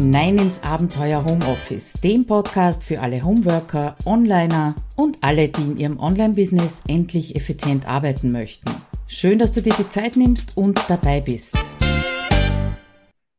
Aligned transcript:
hinein 0.00 0.38
ins 0.38 0.62
Abenteuer 0.62 1.26
Homeoffice, 1.26 1.92
dem 2.02 2.24
Podcast 2.24 2.84
für 2.84 3.00
alle 3.00 3.22
Homeworker, 3.22 3.96
Onliner 4.06 4.74
und 4.96 5.18
alle, 5.20 5.48
die 5.48 5.60
in 5.60 5.76
ihrem 5.76 6.00
Online-Business 6.00 6.80
endlich 6.88 7.36
effizient 7.36 7.86
arbeiten 7.86 8.32
möchten. 8.32 8.70
Schön, 9.08 9.38
dass 9.38 9.52
du 9.52 9.60
dir 9.60 9.74
die 9.78 9.90
Zeit 9.90 10.16
nimmst 10.16 10.56
und 10.56 10.80
dabei 10.88 11.20
bist. 11.20 11.54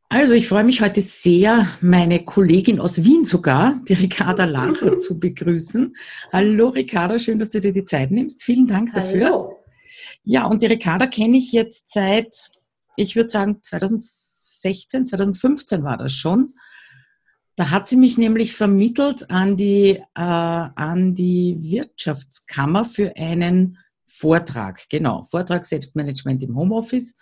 Also 0.08 0.34
ich 0.34 0.46
freue 0.46 0.62
mich 0.62 0.80
heute 0.82 1.00
sehr, 1.00 1.66
meine 1.80 2.24
Kollegin 2.24 2.78
aus 2.78 3.02
Wien 3.02 3.24
sogar, 3.24 3.80
die 3.88 3.94
Ricarda 3.94 4.44
Lacher, 4.44 4.98
zu 5.00 5.18
begrüßen. 5.18 5.96
Hallo 6.32 6.68
Ricarda, 6.68 7.18
schön, 7.18 7.40
dass 7.40 7.50
du 7.50 7.60
dir 7.60 7.72
die 7.72 7.84
Zeit 7.84 8.12
nimmst. 8.12 8.44
Vielen 8.44 8.68
Dank 8.68 8.94
dafür. 8.94 9.26
Hallo. 9.26 9.58
Ja, 10.22 10.46
und 10.46 10.62
die 10.62 10.66
Ricarda 10.66 11.08
kenne 11.08 11.38
ich 11.38 11.50
jetzt 11.50 11.92
seit, 11.92 12.52
ich 12.94 13.16
würde 13.16 13.30
sagen, 13.30 13.58
2016, 14.62 15.06
2015 15.06 15.84
war 15.84 15.98
das 15.98 16.12
schon. 16.12 16.54
Da 17.56 17.70
hat 17.70 17.86
sie 17.86 17.96
mich 17.96 18.16
nämlich 18.16 18.54
vermittelt 18.56 19.30
an 19.30 19.56
die, 19.56 19.90
äh, 19.90 20.02
an 20.14 21.14
die 21.14 21.58
Wirtschaftskammer 21.60 22.84
für 22.84 23.14
einen 23.16 23.78
Vortrag. 24.06 24.88
Genau, 24.88 25.24
Vortrag 25.24 25.66
Selbstmanagement 25.66 26.42
im 26.42 26.56
Homeoffice. 26.56 27.14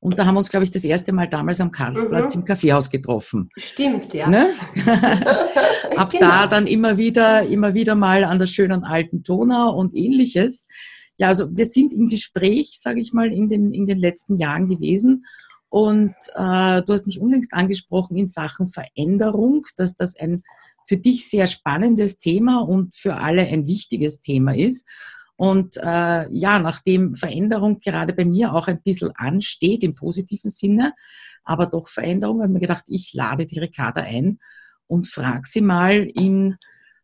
Und 0.00 0.18
da 0.18 0.26
haben 0.26 0.34
wir 0.34 0.38
uns, 0.38 0.50
glaube 0.50 0.64
ich, 0.64 0.70
das 0.70 0.84
erste 0.84 1.12
Mal 1.12 1.28
damals 1.28 1.60
am 1.60 1.70
Karlsplatz 1.70 2.34
mhm. 2.34 2.42
im 2.42 2.46
Kaffeehaus 2.46 2.90
getroffen. 2.90 3.48
Stimmt, 3.56 4.12
ja. 4.12 4.28
Ne? 4.28 4.50
Ab 5.96 6.10
genau. 6.10 6.26
da 6.26 6.46
dann 6.46 6.66
immer 6.66 6.98
wieder, 6.98 7.46
immer 7.46 7.72
wieder 7.72 7.94
mal 7.94 8.24
an 8.24 8.38
der 8.38 8.46
schönen 8.46 8.84
alten 8.84 9.22
Donau 9.22 9.74
und 9.74 9.94
ähnliches. 9.94 10.66
Ja, 11.16 11.28
also 11.28 11.46
wir 11.56 11.64
sind 11.64 11.94
im 11.94 12.08
Gespräch, 12.08 12.78
sage 12.80 13.00
ich 13.00 13.12
mal, 13.14 13.32
in 13.32 13.48
den, 13.48 13.72
in 13.72 13.86
den 13.86 13.98
letzten 13.98 14.36
Jahren 14.36 14.68
gewesen. 14.68 15.24
Und 15.74 16.14
äh, 16.36 16.82
du 16.82 16.92
hast 16.92 17.08
mich 17.08 17.20
unlängst 17.20 17.52
angesprochen 17.52 18.16
in 18.16 18.28
Sachen 18.28 18.68
Veränderung, 18.68 19.66
dass 19.76 19.96
das 19.96 20.14
ein 20.14 20.44
für 20.86 20.98
dich 20.98 21.28
sehr 21.28 21.48
spannendes 21.48 22.20
Thema 22.20 22.60
und 22.60 22.94
für 22.94 23.16
alle 23.16 23.42
ein 23.42 23.66
wichtiges 23.66 24.20
Thema 24.20 24.54
ist. 24.54 24.86
Und 25.34 25.76
äh, 25.78 26.30
ja, 26.30 26.60
nachdem 26.60 27.16
Veränderung 27.16 27.80
gerade 27.80 28.12
bei 28.12 28.24
mir 28.24 28.54
auch 28.54 28.68
ein 28.68 28.82
bisschen 28.82 29.10
ansteht, 29.16 29.82
im 29.82 29.96
positiven 29.96 30.48
Sinne, 30.48 30.94
aber 31.42 31.66
doch 31.66 31.88
Veränderung, 31.88 32.36
habe 32.36 32.50
ich 32.50 32.54
mir 32.54 32.60
gedacht, 32.60 32.84
ich 32.86 33.12
lade 33.12 33.44
die 33.44 33.58
Ricarda 33.58 34.02
ein 34.02 34.38
und 34.86 35.08
frage 35.08 35.48
sie 35.48 35.60
mal 35.60 36.04
in, 36.04 36.56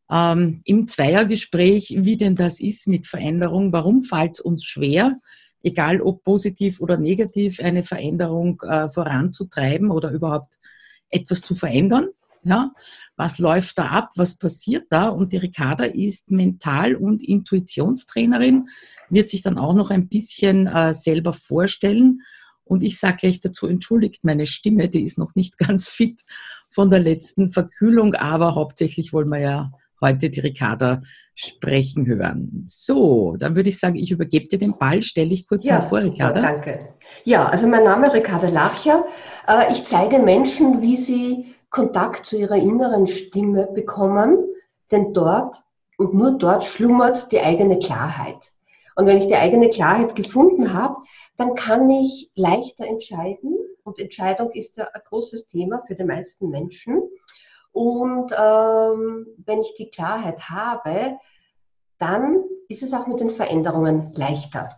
ähm, 0.08 0.60
im 0.64 0.86
Zweiergespräch, 0.86 1.96
wie 2.02 2.16
denn 2.16 2.36
das 2.36 2.60
ist 2.60 2.86
mit 2.86 3.08
Veränderung, 3.08 3.72
warum 3.72 4.00
fällt 4.00 4.34
es 4.34 4.40
uns 4.40 4.62
schwer, 4.62 5.16
egal 5.62 6.00
ob 6.00 6.24
positiv 6.24 6.80
oder 6.80 6.96
negativ, 6.96 7.60
eine 7.60 7.82
Veränderung 7.82 8.60
äh, 8.62 8.88
voranzutreiben 8.88 9.90
oder 9.90 10.10
überhaupt 10.10 10.58
etwas 11.10 11.40
zu 11.42 11.54
verändern. 11.54 12.08
Ja, 12.42 12.72
was 13.16 13.38
läuft 13.38 13.78
da 13.78 13.88
ab? 13.88 14.12
Was 14.16 14.38
passiert 14.38 14.86
da? 14.88 15.08
Und 15.08 15.32
die 15.34 15.36
Ricarda 15.36 15.84
ist 15.84 16.30
Mental- 16.30 16.94
und 16.94 17.22
Intuitionstrainerin, 17.22 18.70
wird 19.10 19.28
sich 19.28 19.42
dann 19.42 19.58
auch 19.58 19.74
noch 19.74 19.90
ein 19.90 20.08
bisschen 20.08 20.66
äh, 20.66 20.94
selber 20.94 21.34
vorstellen. 21.34 22.22
Und 22.64 22.82
ich 22.82 22.98
sage 22.98 23.18
gleich 23.18 23.40
dazu, 23.40 23.66
entschuldigt 23.66 24.24
meine 24.24 24.46
Stimme, 24.46 24.88
die 24.88 25.02
ist 25.02 25.18
noch 25.18 25.34
nicht 25.34 25.58
ganz 25.58 25.88
fit 25.88 26.22
von 26.70 26.88
der 26.88 27.00
letzten 27.00 27.50
Verkühlung, 27.50 28.14
aber 28.14 28.54
hauptsächlich 28.54 29.12
wollen 29.12 29.28
wir 29.28 29.40
ja 29.40 29.72
heute 30.00 30.30
die 30.30 30.40
Ricarda 30.40 31.02
sprechen 31.34 32.06
hören. 32.06 32.64
So, 32.66 33.36
dann 33.38 33.56
würde 33.56 33.70
ich 33.70 33.78
sagen, 33.78 33.96
ich 33.96 34.10
übergebe 34.10 34.48
dir 34.48 34.58
den 34.58 34.76
Ball. 34.76 35.02
Stell 35.02 35.28
dich 35.28 35.48
kurz 35.48 35.64
ja, 35.64 35.78
mal 35.78 35.88
vor, 35.88 36.02
Ricarda. 36.02 36.42
Danke. 36.42 36.94
Ja, 37.24 37.46
also 37.46 37.66
mein 37.66 37.84
Name 37.84 38.08
ist 38.08 38.14
Ricarda 38.14 38.48
Lacher. 38.48 39.06
Äh, 39.48 39.72
ich 39.72 39.84
zeige 39.84 40.18
Menschen, 40.18 40.82
wie 40.82 40.96
sie 40.96 41.54
Kontakt 41.70 42.26
zu 42.26 42.36
ihrer 42.36 42.56
inneren 42.56 43.06
Stimme 43.06 43.68
bekommen, 43.74 44.38
denn 44.90 45.14
dort 45.14 45.56
und 45.96 46.14
nur 46.14 46.38
dort 46.38 46.64
schlummert 46.64 47.30
die 47.30 47.40
eigene 47.40 47.78
Klarheit. 47.78 48.50
Und 48.96 49.06
wenn 49.06 49.18
ich 49.18 49.28
die 49.28 49.36
eigene 49.36 49.68
Klarheit 49.68 50.16
gefunden 50.16 50.74
habe, 50.74 50.96
dann 51.36 51.54
kann 51.54 51.88
ich 51.88 52.30
leichter 52.34 52.86
entscheiden. 52.86 53.56
Und 53.82 53.98
Entscheidung 53.98 54.50
ist 54.52 54.76
ja 54.76 54.88
ein 54.92 55.00
großes 55.08 55.46
Thema 55.46 55.82
für 55.86 55.94
die 55.94 56.04
meisten 56.04 56.50
Menschen. 56.50 57.02
Und 57.72 58.32
ähm, 58.32 59.26
wenn 59.44 59.60
ich 59.60 59.74
die 59.74 59.90
Klarheit 59.90 60.48
habe, 60.48 61.18
dann 61.98 62.44
ist 62.68 62.82
es 62.82 62.92
auch 62.92 63.06
mit 63.06 63.20
den 63.20 63.30
Veränderungen 63.30 64.12
leichter. 64.14 64.70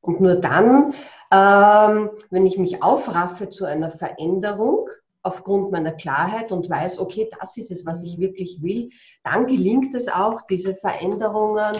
Und 0.00 0.20
nur 0.20 0.36
dann, 0.36 0.94
ähm, 1.30 2.10
wenn 2.30 2.46
ich 2.46 2.58
mich 2.58 2.82
aufraffe 2.82 3.48
zu 3.48 3.64
einer 3.64 3.90
Veränderung, 3.90 4.88
aufgrund 5.24 5.72
meiner 5.72 5.92
Klarheit 5.92 6.52
und 6.52 6.68
weiß, 6.68 6.98
okay, 6.98 7.28
das 7.40 7.56
ist 7.56 7.70
es, 7.70 7.86
was 7.86 8.02
ich 8.02 8.18
wirklich 8.18 8.62
will, 8.62 8.90
dann 9.24 9.46
gelingt 9.46 9.94
es 9.94 10.08
auch, 10.08 10.42
diese 10.42 10.74
Veränderungen 10.74 11.76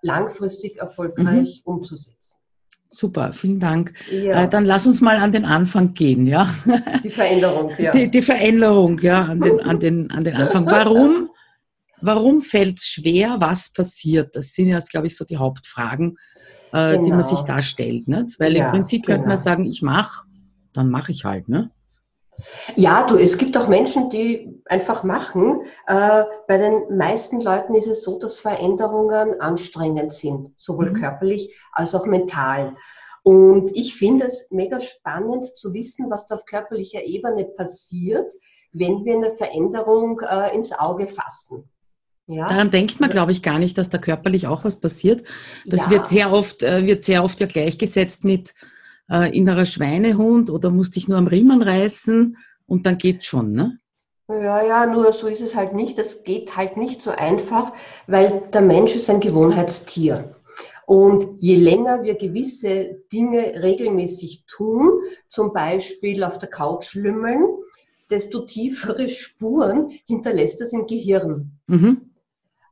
langfristig 0.00 0.78
erfolgreich 0.78 1.62
mhm. 1.64 1.72
umzusetzen. 1.74 2.37
Super, 2.90 3.32
vielen 3.32 3.60
Dank. 3.60 3.92
Ja. 4.10 4.44
Äh, 4.44 4.48
dann 4.48 4.64
lass 4.64 4.86
uns 4.86 5.00
mal 5.00 5.18
an 5.18 5.32
den 5.32 5.44
Anfang 5.44 5.92
gehen, 5.92 6.26
ja. 6.26 6.52
Die 7.04 7.10
Veränderung, 7.10 7.72
ja. 7.78 7.92
Die, 7.92 8.10
die 8.10 8.22
Veränderung, 8.22 8.98
ja, 9.00 9.24
an 9.24 9.40
den, 9.40 9.60
an 9.60 9.78
den, 9.78 10.10
an 10.10 10.24
den 10.24 10.34
Anfang. 10.34 10.64
Warum, 10.66 11.28
warum 12.00 12.40
fällt 12.40 12.78
es 12.78 12.86
schwer? 12.86 13.36
Was 13.40 13.70
passiert? 13.70 14.34
Das 14.34 14.54
sind 14.54 14.68
jetzt, 14.68 14.90
glaube 14.90 15.06
ich, 15.06 15.16
so 15.16 15.24
die 15.24 15.36
Hauptfragen, 15.36 16.16
äh, 16.72 16.92
genau. 16.92 17.04
die 17.04 17.10
man 17.10 17.22
sich 17.22 17.38
genau. 17.38 17.56
da 17.56 17.62
stellt. 17.62 18.08
Nicht? 18.08 18.40
Weil 18.40 18.56
ja, 18.56 18.66
im 18.66 18.70
Prinzip 18.72 19.02
genau. 19.02 19.16
könnte 19.16 19.28
man 19.28 19.36
genau. 19.36 19.44
sagen, 19.44 19.64
ich 19.64 19.82
mache, 19.82 20.26
dann 20.72 20.88
mache 20.88 21.12
ich 21.12 21.24
halt. 21.24 21.48
Ne? 21.48 21.70
Ja, 22.76 23.06
du, 23.06 23.16
es 23.16 23.36
gibt 23.38 23.56
auch 23.56 23.68
Menschen, 23.68 24.10
die 24.10 24.62
einfach 24.66 25.02
machen. 25.02 25.62
Äh, 25.86 26.24
bei 26.46 26.58
den 26.58 26.96
meisten 26.96 27.40
Leuten 27.40 27.74
ist 27.74 27.86
es 27.86 28.02
so, 28.02 28.18
dass 28.18 28.40
Veränderungen 28.40 29.40
anstrengend 29.40 30.12
sind, 30.12 30.52
sowohl 30.56 30.90
mhm. 30.90 30.94
körperlich 30.94 31.56
als 31.72 31.94
auch 31.94 32.06
mental. 32.06 32.76
Und 33.22 33.76
ich 33.76 33.94
finde 33.94 34.26
es 34.26 34.48
mega 34.50 34.80
spannend 34.80 35.44
zu 35.56 35.74
wissen, 35.74 36.10
was 36.10 36.26
da 36.26 36.36
auf 36.36 36.46
körperlicher 36.46 37.02
Ebene 37.02 37.44
passiert, 37.44 38.32
wenn 38.72 39.04
wir 39.04 39.16
eine 39.16 39.32
Veränderung 39.32 40.20
äh, 40.20 40.54
ins 40.54 40.72
Auge 40.72 41.06
fassen. 41.06 41.68
Ja. 42.26 42.46
Daran 42.46 42.70
denkt 42.70 43.00
man, 43.00 43.08
glaube 43.08 43.32
ich, 43.32 43.42
gar 43.42 43.58
nicht, 43.58 43.78
dass 43.78 43.88
da 43.88 43.98
körperlich 43.98 44.46
auch 44.46 44.62
was 44.64 44.80
passiert. 44.80 45.24
Das 45.64 45.86
ja. 45.86 45.90
wird 45.90 46.08
sehr 46.08 46.32
oft, 46.32 46.62
äh, 46.62 46.86
wird 46.86 47.04
sehr 47.04 47.24
oft 47.24 47.40
ja 47.40 47.46
gleichgesetzt 47.46 48.24
mit 48.24 48.54
äh, 49.10 49.36
innerer 49.36 49.66
Schweinehund 49.66 50.50
oder 50.50 50.70
musst 50.70 50.96
dich 50.96 51.08
nur 51.08 51.18
am 51.18 51.26
Riemen 51.26 51.62
reißen 51.62 52.36
und 52.66 52.86
dann 52.86 52.98
geht's 52.98 53.26
schon, 53.26 53.52
ne? 53.52 53.78
Ja, 54.28 54.62
ja, 54.62 54.86
nur 54.86 55.12
so 55.12 55.26
ist 55.26 55.40
es 55.40 55.56
halt 55.56 55.72
nicht. 55.72 55.96
Das 55.96 56.22
geht 56.22 56.54
halt 56.54 56.76
nicht 56.76 57.00
so 57.00 57.10
einfach, 57.10 57.72
weil 58.06 58.42
der 58.52 58.60
Mensch 58.60 58.94
ist 58.94 59.08
ein 59.08 59.20
Gewohnheitstier. 59.20 60.34
Und 60.84 61.36
je 61.40 61.56
länger 61.56 62.02
wir 62.02 62.14
gewisse 62.14 63.02
Dinge 63.12 63.62
regelmäßig 63.62 64.44
tun, 64.46 65.00
zum 65.28 65.52
Beispiel 65.52 66.24
auf 66.24 66.38
der 66.38 66.50
Couch 66.50 66.94
lümmeln, 66.94 67.42
desto 68.10 68.40
tiefere 68.40 69.08
Spuren 69.08 69.90
hinterlässt 70.06 70.60
das 70.60 70.72
im 70.72 70.86
Gehirn. 70.86 71.52
Mhm. 71.66 72.10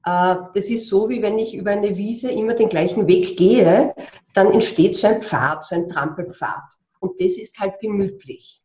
Äh, 0.04 0.36
das 0.54 0.70
ist 0.70 0.88
so, 0.88 1.08
wie 1.08 1.20
wenn 1.20 1.38
ich 1.38 1.56
über 1.56 1.72
eine 1.72 1.96
Wiese 1.96 2.30
immer 2.30 2.54
den 2.54 2.68
gleichen 2.68 3.06
Weg 3.06 3.36
gehe, 3.36 3.94
dann 4.36 4.52
entsteht 4.52 4.96
so 4.96 5.06
ein 5.06 5.22
Pfad, 5.22 5.64
so 5.64 5.74
ein 5.74 5.88
Trampelpfad. 5.88 6.62
Und 7.00 7.20
das 7.20 7.38
ist 7.38 7.58
halt 7.58 7.78
gemütlich. 7.80 8.60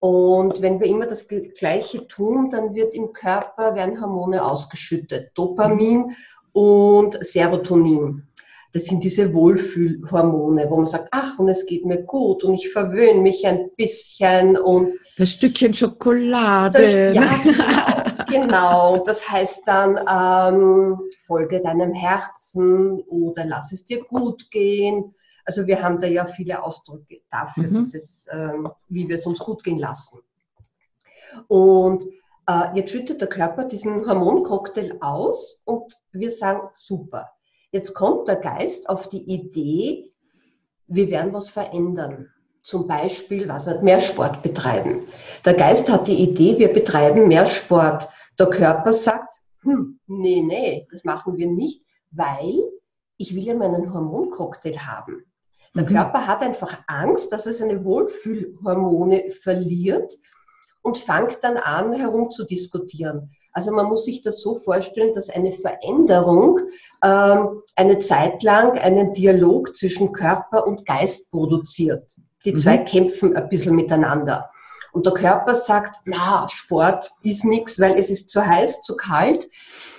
Und 0.00 0.62
wenn 0.62 0.78
wir 0.78 0.86
immer 0.86 1.06
das 1.06 1.26
Gleiche 1.28 2.06
tun, 2.06 2.50
dann 2.50 2.74
wird 2.74 2.94
im 2.94 3.12
Körper 3.12 3.74
werden 3.74 4.00
Hormone 4.00 4.44
ausgeschüttet. 4.44 5.30
Dopamin 5.34 6.14
und 6.52 7.18
Serotonin. 7.24 8.24
Das 8.72 8.84
sind 8.84 9.02
diese 9.02 9.32
Wohlfühlhormone, 9.32 10.66
wo 10.68 10.76
man 10.76 10.86
sagt, 10.86 11.08
ach, 11.10 11.38
und 11.38 11.48
es 11.48 11.64
geht 11.64 11.86
mir 11.86 12.02
gut 12.02 12.44
und 12.44 12.54
ich 12.54 12.70
verwöhne 12.70 13.20
mich 13.20 13.46
ein 13.46 13.70
bisschen 13.76 14.58
und. 14.58 14.94
Das 15.16 15.30
Stückchen 15.30 15.72
Schokolade. 15.72 17.12
Das, 17.12 17.14
ja, 17.14 17.40
genau, 17.42 17.97
genau. 18.28 19.04
Das 19.04 19.28
heißt 19.28 19.62
dann, 19.66 19.98
ähm, 19.98 21.00
folge 21.26 21.60
deinem 21.60 21.92
Herzen 21.92 23.00
oder 23.02 23.44
lass 23.44 23.72
es 23.72 23.84
dir 23.84 24.04
gut 24.04 24.50
gehen. 24.50 25.14
Also 25.44 25.66
wir 25.66 25.82
haben 25.82 25.98
da 25.98 26.06
ja 26.06 26.26
viele 26.26 26.62
Ausdrücke 26.62 27.22
dafür, 27.30 27.68
mhm. 27.68 27.76
es, 27.78 28.26
ähm, 28.30 28.68
wie 28.88 29.08
wir 29.08 29.16
es 29.16 29.26
uns 29.26 29.38
gut 29.38 29.64
gehen 29.64 29.78
lassen. 29.78 30.20
Und 31.46 32.04
äh, 32.46 32.76
jetzt 32.76 32.90
schüttet 32.90 33.20
der 33.20 33.28
Körper 33.28 33.64
diesen 33.64 34.06
Hormoncocktail 34.06 34.98
aus 35.00 35.62
und 35.64 35.94
wir 36.12 36.30
sagen, 36.30 36.68
super 36.74 37.30
Jetzt 37.70 37.92
kommt 37.92 38.28
der 38.28 38.36
Geist 38.36 38.88
auf 38.88 39.08
die 39.10 39.24
Idee, 39.30 40.08
wir 40.86 41.08
werden 41.10 41.34
was 41.34 41.50
verändern. 41.50 42.30
Zum 42.68 42.86
Beispiel, 42.86 43.48
was 43.48 43.64
wird 43.64 43.82
mehr 43.82 43.98
Sport 43.98 44.42
betreiben. 44.42 45.08
Der 45.46 45.54
Geist 45.54 45.90
hat 45.90 46.06
die 46.06 46.22
Idee, 46.22 46.58
wir 46.58 46.70
betreiben 46.70 47.26
mehr 47.26 47.46
Sport. 47.46 48.06
Der 48.38 48.50
Körper 48.50 48.92
sagt, 48.92 49.32
hm, 49.62 49.98
nee, 50.06 50.42
nee, 50.42 50.86
das 50.92 51.02
machen 51.02 51.38
wir 51.38 51.46
nicht, 51.46 51.82
weil 52.10 52.62
ich 53.16 53.34
will 53.34 53.44
ja 53.44 53.54
meinen 53.54 53.94
Hormoncocktail 53.94 54.76
haben. 54.80 55.24
Der 55.74 55.84
mhm. 55.84 55.86
Körper 55.86 56.26
hat 56.26 56.42
einfach 56.42 56.82
Angst, 56.88 57.32
dass 57.32 57.46
er 57.46 57.54
seine 57.54 57.86
Wohlfühlhormone 57.86 59.30
verliert 59.30 60.12
und 60.82 60.98
fängt 60.98 61.42
dann 61.42 61.56
an, 61.56 61.94
herumzudiskutieren. 61.94 63.30
Also 63.54 63.72
man 63.72 63.86
muss 63.86 64.04
sich 64.04 64.20
das 64.20 64.42
so 64.42 64.54
vorstellen, 64.54 65.14
dass 65.14 65.30
eine 65.30 65.52
Veränderung 65.52 66.60
ähm, 67.02 67.62
eine 67.76 67.98
Zeit 67.98 68.42
lang 68.42 68.78
einen 68.78 69.14
Dialog 69.14 69.74
zwischen 69.74 70.12
Körper 70.12 70.66
und 70.66 70.84
Geist 70.84 71.30
produziert. 71.30 72.14
Die 72.44 72.54
zwei 72.54 72.78
mhm. 72.78 72.84
kämpfen 72.84 73.36
ein 73.36 73.48
bisschen 73.48 73.74
miteinander. 73.74 74.50
Und 74.92 75.06
der 75.06 75.14
Körper 75.14 75.54
sagt, 75.54 76.00
na, 76.04 76.48
Sport 76.48 77.10
ist 77.22 77.44
nichts, 77.44 77.78
weil 77.78 77.98
es 77.98 78.10
ist 78.10 78.30
zu 78.30 78.44
heiß, 78.44 78.82
zu 78.82 78.96
kalt. 78.96 79.48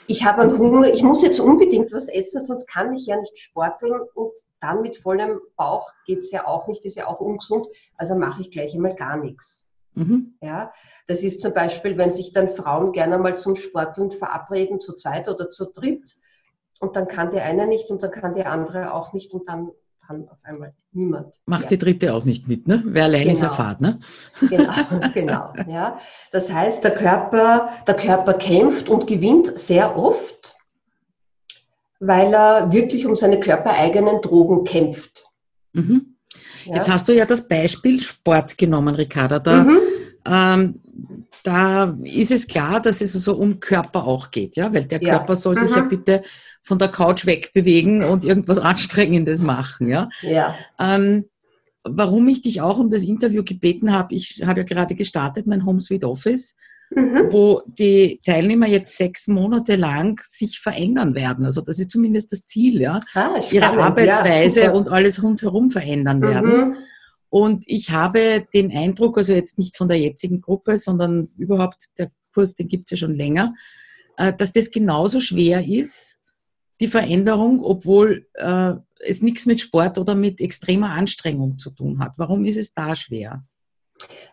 Ich 0.07 0.25
habe 0.25 0.41
einen 0.41 0.57
Hunger, 0.57 0.87
ich 0.87 1.03
muss 1.03 1.21
jetzt 1.21 1.39
unbedingt 1.39 1.91
was 1.91 2.07
essen, 2.07 2.41
sonst 2.41 2.67
kann 2.67 2.93
ich 2.93 3.05
ja 3.05 3.17
nicht 3.17 3.37
sporteln. 3.37 4.01
Und 4.15 4.31
dann 4.59 4.81
mit 4.81 4.97
vollem 4.97 5.39
Bauch 5.55 5.91
geht 6.05 6.19
es 6.19 6.31
ja 6.31 6.47
auch 6.47 6.67
nicht, 6.67 6.83
ist 6.85 6.95
ja 6.95 7.07
auch 7.07 7.21
ungesund. 7.21 7.67
Also 7.97 8.15
mache 8.15 8.41
ich 8.41 8.51
gleich 8.51 8.73
einmal 8.73 8.95
gar 8.95 9.17
nichts. 9.17 9.69
Mhm. 9.93 10.35
Ja, 10.41 10.73
das 11.07 11.23
ist 11.23 11.41
zum 11.41 11.53
Beispiel, 11.53 11.97
wenn 11.97 12.11
sich 12.11 12.33
dann 12.33 12.49
Frauen 12.49 12.91
gerne 12.91 13.17
mal 13.17 13.37
zum 13.37 13.55
Sporteln 13.55 14.11
verabreden, 14.11 14.81
zu 14.81 14.95
zweit 14.95 15.27
oder 15.27 15.49
zu 15.49 15.71
dritt. 15.71 16.15
Und 16.79 16.95
dann 16.95 17.07
kann 17.07 17.29
der 17.31 17.43
eine 17.43 17.67
nicht 17.67 17.89
und 17.89 18.01
dann 18.01 18.11
kann 18.11 18.33
der 18.33 18.51
andere 18.51 18.93
auch 18.93 19.13
nicht 19.13 19.33
und 19.33 19.47
dann 19.49 19.71
kann 20.09 20.27
auf 20.27 20.39
einmal 20.43 20.73
niemand. 20.91 21.39
Macht 21.45 21.63
ja. 21.63 21.69
die 21.69 21.77
dritte 21.77 22.13
auch 22.15 22.25
nicht 22.25 22.47
mit, 22.47 22.67
ne? 22.67 22.81
Wer 22.83 23.03
allein 23.03 23.21
genau. 23.21 23.33
ist, 23.33 23.41
erfahrt, 23.43 23.79
ne? 23.79 23.99
Genau, 24.39 24.73
genau. 25.13 25.53
Ja. 25.67 25.99
Das 26.31 26.51
heißt, 26.51 26.83
der 26.83 26.95
Körper, 26.95 27.69
der 27.87 27.93
Körper 27.93 28.33
kämpft 28.33 28.89
und 28.89 29.05
gewinnt 29.05 29.59
sehr 29.59 29.95
oft, 29.95 30.55
weil 31.99 32.33
er 32.33 32.71
wirklich 32.71 33.05
um 33.05 33.15
seine 33.15 33.39
körpereigenen 33.39 34.21
Drogen 34.21 34.63
kämpft. 34.63 35.25
Mhm. 35.73 36.15
Ja. 36.65 36.77
Jetzt 36.77 36.89
hast 36.89 37.07
du 37.07 37.13
ja 37.13 37.25
das 37.25 37.47
Beispiel 37.47 38.01
Sport 38.01 38.57
genommen, 38.57 38.95
Ricarda. 38.95 39.37
Da, 39.37 39.63
mhm. 39.63 39.79
ähm, 40.25 40.81
da 41.43 41.97
ist 42.03 42.31
es 42.31 42.47
klar, 42.47 42.81
dass 42.81 43.01
es 43.01 43.13
so 43.13 43.35
um 43.35 43.59
Körper 43.59 44.05
auch 44.05 44.31
geht, 44.31 44.55
ja, 44.55 44.73
weil 44.73 44.85
der 44.85 44.99
Körper 44.99 45.35
soll 45.35 45.57
sich 45.57 45.69
mhm. 45.69 45.75
ja 45.75 45.81
bitte 45.83 46.23
von 46.61 46.77
der 46.77 46.89
Couch 46.89 47.25
wegbewegen 47.25 48.03
und 48.03 48.25
irgendwas 48.25 48.59
Anstrengendes 48.59 49.41
machen, 49.41 49.87
ja. 49.87 50.09
ja. 50.21 50.55
Ähm, 50.79 51.25
warum 51.83 52.27
ich 52.27 52.41
dich 52.41 52.61
auch 52.61 52.79
um 52.79 52.89
das 52.89 53.03
Interview 53.03 53.43
gebeten 53.43 53.93
habe, 53.93 54.13
ich 54.13 54.43
habe 54.45 54.61
ja 54.61 54.65
gerade 54.65 54.95
gestartet, 54.95 55.47
mein 55.47 55.65
Home 55.65 55.79
Sweet 55.79 56.03
Office, 56.03 56.55
mhm. 56.89 57.27
wo 57.29 57.61
die 57.65 58.19
Teilnehmer 58.25 58.67
jetzt 58.67 58.97
sechs 58.97 59.27
Monate 59.27 59.75
lang 59.75 60.21
sich 60.23 60.59
verändern 60.59 61.15
werden. 61.15 61.45
Also 61.45 61.61
das 61.61 61.79
ist 61.79 61.91
zumindest 61.91 62.31
das 62.31 62.45
Ziel, 62.45 62.81
ja. 62.81 62.99
Ah, 63.13 63.41
Ihre 63.51 63.67
Arbeitsweise 63.67 64.63
ja, 64.63 64.71
und 64.71 64.89
alles 64.89 65.23
rundherum 65.23 65.71
verändern 65.71 66.21
werden. 66.21 66.77
Und 67.29 67.63
ich 67.67 67.91
habe 67.91 68.45
den 68.53 68.71
Eindruck, 68.75 69.17
also 69.17 69.33
jetzt 69.33 69.57
nicht 69.57 69.77
von 69.77 69.87
der 69.87 69.99
jetzigen 69.99 70.41
Gruppe, 70.41 70.77
sondern 70.77 71.29
überhaupt 71.37 71.97
der 71.97 72.11
Kurs, 72.33 72.55
den 72.55 72.67
gibt 72.67 72.85
es 72.85 72.91
ja 72.91 73.05
schon 73.05 73.15
länger, 73.15 73.53
äh, 74.17 74.33
dass 74.33 74.51
das 74.51 74.71
genauso 74.71 75.19
schwer 75.19 75.65
ist, 75.65 76.17
die 76.79 76.87
Veränderung, 76.87 77.63
obwohl 77.63 78.27
äh, 78.35 78.73
es 78.99 79.21
nichts 79.21 79.45
mit 79.45 79.59
Sport 79.59 79.97
oder 79.97 80.15
mit 80.15 80.41
extremer 80.41 80.91
Anstrengung 80.91 81.59
zu 81.59 81.71
tun 81.71 81.99
hat. 81.99 82.13
Warum 82.17 82.45
ist 82.45 82.57
es 82.57 82.73
da 82.73 82.95
schwer? 82.95 83.43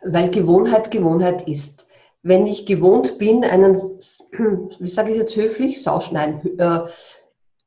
Weil 0.03 0.31
Gewohnheit 0.31 0.91
Gewohnheit 0.91 1.49
ist. 1.49 1.87
Wenn 2.23 2.47
ich 2.47 2.67
gewohnt 2.67 3.19
bin, 3.19 3.45
einen, 3.45 3.75
wie 3.75 4.89
sage 4.89 5.13
ich 5.13 5.19
jetzt 5.19 5.37
höflich, 5.37 5.83
Sauschneiden, 5.83 6.59
äh, 6.59 6.81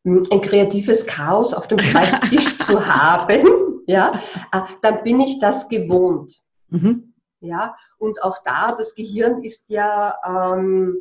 ein 0.05 0.41
kreatives 0.41 1.05
Chaos 1.05 1.53
auf 1.53 1.67
dem 1.67 1.79
Schreibtisch 1.79 2.57
zu 2.65 2.85
haben, 2.85 3.68
ja, 3.89 4.21
äh, 4.51 4.61
dann 4.81 5.03
bin 5.03 5.19
ich 5.19 5.39
das 5.39 5.67
gewohnt. 5.67 6.43
Mhm. 6.69 7.13
Ja, 7.41 7.75
und 7.97 8.21
auch 8.21 8.37
da, 8.43 8.73
das 8.73 8.95
Gehirn 8.95 9.41
ist 9.43 9.69
ja 9.69 10.17
ähm, 10.25 10.97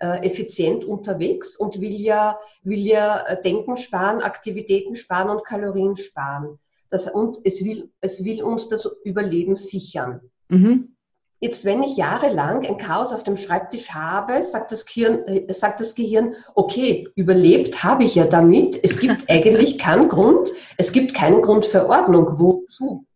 äh, 0.00 0.26
effizient 0.26 0.84
unterwegs 0.84 1.56
und 1.56 1.80
will 1.80 1.94
ja, 1.94 2.38
will 2.62 2.80
ja 2.80 3.24
äh, 3.26 3.40
Denken 3.40 3.76
sparen, 3.76 4.20
Aktivitäten 4.20 4.96
sparen 4.96 5.30
und 5.30 5.44
Kalorien 5.44 5.96
sparen. 5.96 6.58
Das, 6.90 7.08
und 7.08 7.38
es 7.44 7.64
will, 7.64 7.90
es 8.00 8.24
will 8.24 8.42
uns 8.42 8.68
das 8.68 8.88
Überleben 9.04 9.54
sichern. 9.54 10.20
Mhm. 10.48 10.96
Jetzt, 11.42 11.64
wenn 11.64 11.82
ich 11.82 11.96
jahrelang 11.96 12.66
ein 12.66 12.76
Chaos 12.76 13.14
auf 13.14 13.22
dem 13.22 13.38
Schreibtisch 13.38 13.90
habe, 13.90 14.44
sagt 14.44 14.72
das, 14.72 14.84
Gehirn, 14.84 15.24
äh, 15.24 15.52
sagt 15.52 15.80
das 15.80 15.94
Gehirn, 15.94 16.34
okay, 16.54 17.08
überlebt 17.14 17.82
habe 17.82 18.04
ich 18.04 18.14
ja 18.14 18.26
damit. 18.26 18.78
Es 18.82 19.00
gibt 19.00 19.24
eigentlich 19.30 19.78
keinen 19.78 20.10
Grund, 20.10 20.52
es 20.76 20.92
gibt 20.92 21.14
keinen 21.14 21.40
Grund 21.40 21.64
für 21.64 21.88
Ordnung. 21.88 22.38
Wozu? 22.38 23.06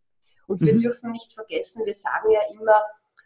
Und 0.46 0.62
wir 0.62 0.74
mhm. 0.74 0.80
dürfen 0.80 1.12
nicht 1.12 1.34
vergessen, 1.34 1.84
wir 1.84 1.92
sagen 1.92 2.30
ja 2.30 2.40
immer, 2.54 2.82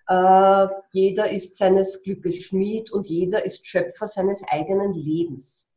äh, 0.09 0.75
jeder 0.91 1.31
ist 1.31 1.57
seines 1.57 2.03
Glückes 2.03 2.37
Schmied 2.43 2.91
und 2.91 3.07
jeder 3.07 3.45
ist 3.45 3.67
Schöpfer 3.67 4.09
seines 4.09 4.43
eigenen 4.49 4.95
Lebens. 4.95 5.73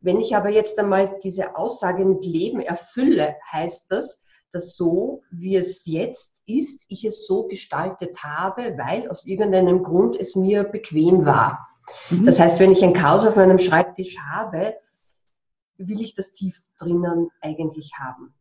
Wenn 0.00 0.20
ich 0.20 0.34
aber 0.34 0.48
jetzt 0.48 0.78
einmal 0.80 1.18
diese 1.22 1.56
Aussage 1.56 2.04
mit 2.04 2.24
Leben 2.24 2.60
erfülle, 2.60 3.36
heißt 3.52 3.92
das, 3.92 4.23
dass 4.54 4.76
so, 4.76 5.22
wie 5.30 5.56
es 5.56 5.84
jetzt 5.84 6.42
ist, 6.46 6.84
ich 6.88 7.04
es 7.04 7.26
so 7.26 7.48
gestaltet 7.48 8.22
habe, 8.22 8.78
weil 8.78 9.08
aus 9.10 9.26
irgendeinem 9.26 9.82
Grund 9.82 10.16
es 10.16 10.36
mir 10.36 10.64
bequem 10.64 11.26
war. 11.26 11.66
Mhm. 12.10 12.26
Das 12.26 12.38
heißt, 12.38 12.60
wenn 12.60 12.72
ich 12.72 12.82
ein 12.82 12.92
Chaos 12.92 13.26
auf 13.26 13.36
meinem 13.36 13.58
Schreibtisch 13.58 14.18
habe, 14.18 14.74
will 15.76 16.00
ich 16.00 16.14
das 16.14 16.32
tief 16.32 16.62
drinnen 16.78 17.30
eigentlich 17.40 17.92
haben. 17.98 18.34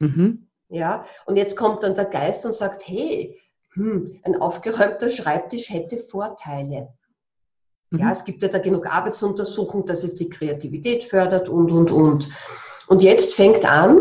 Mhm. 0.00 0.48
Ja, 0.68 1.04
und 1.26 1.36
jetzt 1.36 1.56
kommt 1.56 1.82
dann 1.82 1.94
der 1.94 2.06
Geist 2.06 2.44
und 2.46 2.54
sagt, 2.54 2.86
hey, 2.86 3.38
hm, 3.74 4.20
ein 4.24 4.40
aufgeräumter 4.40 5.10
Schreibtisch 5.10 5.70
hätte 5.70 5.98
Vorteile. 5.98 6.88
Mhm. 7.90 7.98
Ja, 8.00 8.10
es 8.10 8.24
gibt 8.24 8.42
ja 8.42 8.48
da 8.48 8.58
genug 8.58 8.86
Arbeitsuntersuchungen, 8.86 9.86
dass 9.86 10.02
es 10.02 10.14
die 10.14 10.28
Kreativität 10.28 11.04
fördert 11.04 11.48
und, 11.48 11.70
und, 11.70 11.90
und. 11.90 12.28
Und 12.88 13.02
jetzt 13.02 13.34
fängt 13.34 13.64
an, 13.64 14.00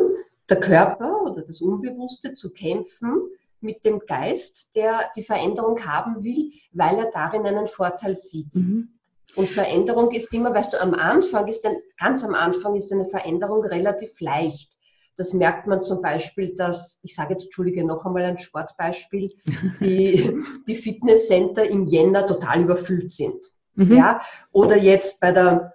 der 0.49 0.59
Körper 0.59 1.10
oder 1.25 1.41
das 1.41 1.61
Unbewusste 1.61 2.33
zu 2.35 2.51
kämpfen 2.51 3.21
mit 3.61 3.85
dem 3.85 3.99
Geist, 3.99 4.75
der 4.75 5.11
die 5.15 5.23
Veränderung 5.23 5.85
haben 5.85 6.23
will, 6.23 6.51
weil 6.73 6.97
er 6.97 7.11
darin 7.11 7.45
einen 7.45 7.67
Vorteil 7.67 8.15
sieht. 8.17 8.53
Mhm. 8.55 8.89
Und 9.35 9.49
Veränderung 9.49 10.11
ist 10.11 10.33
immer, 10.33 10.53
weißt 10.53 10.73
du, 10.73 10.81
am 10.81 10.93
Anfang 10.93 11.47
ist 11.47 11.65
ein, 11.65 11.77
ganz 11.97 12.23
am 12.23 12.33
Anfang 12.33 12.75
ist 12.75 12.91
eine 12.91 13.05
Veränderung 13.05 13.63
relativ 13.63 14.19
leicht. 14.19 14.73
Das 15.15 15.33
merkt 15.33 15.67
man 15.67 15.81
zum 15.81 16.01
Beispiel, 16.01 16.55
dass, 16.55 16.99
ich 17.03 17.15
sage 17.15 17.33
jetzt, 17.33 17.45
Entschuldige, 17.45 17.85
noch 17.85 18.05
einmal 18.05 18.23
ein 18.23 18.37
Sportbeispiel, 18.37 19.31
die, 19.79 20.37
die 20.67 20.75
Fitnesscenter 20.75 21.69
im 21.69 21.85
Jänner 21.85 22.27
total 22.27 22.63
überfüllt 22.63 23.11
sind. 23.11 23.39
Mhm. 23.75 23.95
Ja? 23.95 24.21
Oder 24.51 24.77
jetzt 24.77 25.21
bei 25.21 25.31
der 25.31 25.73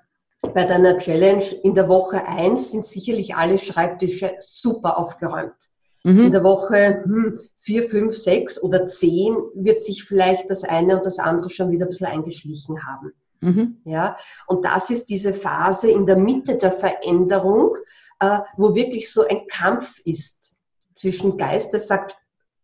bei 0.55 0.65
deiner 0.65 0.99
Challenge 0.99 1.45
in 1.63 1.75
der 1.75 1.89
Woche 1.89 2.27
1 2.27 2.71
sind 2.71 2.87
sicherlich 2.87 3.35
alle 3.35 3.59
Schreibtische 3.59 4.35
super 4.39 4.99
aufgeräumt. 4.99 5.71
Mhm. 6.05 6.27
In 6.27 6.33
der 6.33 6.45
Woche 6.45 7.03
hm, 7.05 7.41
4, 7.59 7.85
5, 7.85 8.17
6 8.17 8.63
oder 8.63 8.87
10 8.87 9.37
wird 9.55 9.81
sich 9.81 10.05
vielleicht 10.05 10.51
das 10.51 10.65
eine 10.65 10.99
und 10.99 11.05
das 11.05 11.19
andere 11.19 11.51
schon 11.51 11.71
wieder 11.71 11.87
ein 11.87 11.91
bisschen 11.91 12.07
eingeschlichen 12.07 12.87
haben. 12.87 13.13
Mhm. 13.41 13.77
Ja, 13.85 14.17
und 14.47 14.65
das 14.65 14.91
ist 14.91 15.09
diese 15.09 15.35
Phase 15.35 15.91
in 15.91 16.07
der 16.07 16.17
Mitte 16.17 16.57
der 16.57 16.73
Veränderung, 16.73 17.77
äh, 18.21 18.39
wo 18.57 18.75
wirklich 18.75 19.13
so 19.13 19.23
ein 19.27 19.47
Kampf 19.49 19.99
ist 20.05 20.57
zwischen 20.95 21.37
Geist, 21.37 21.73
der 21.73 21.81
sagt, 21.81 22.17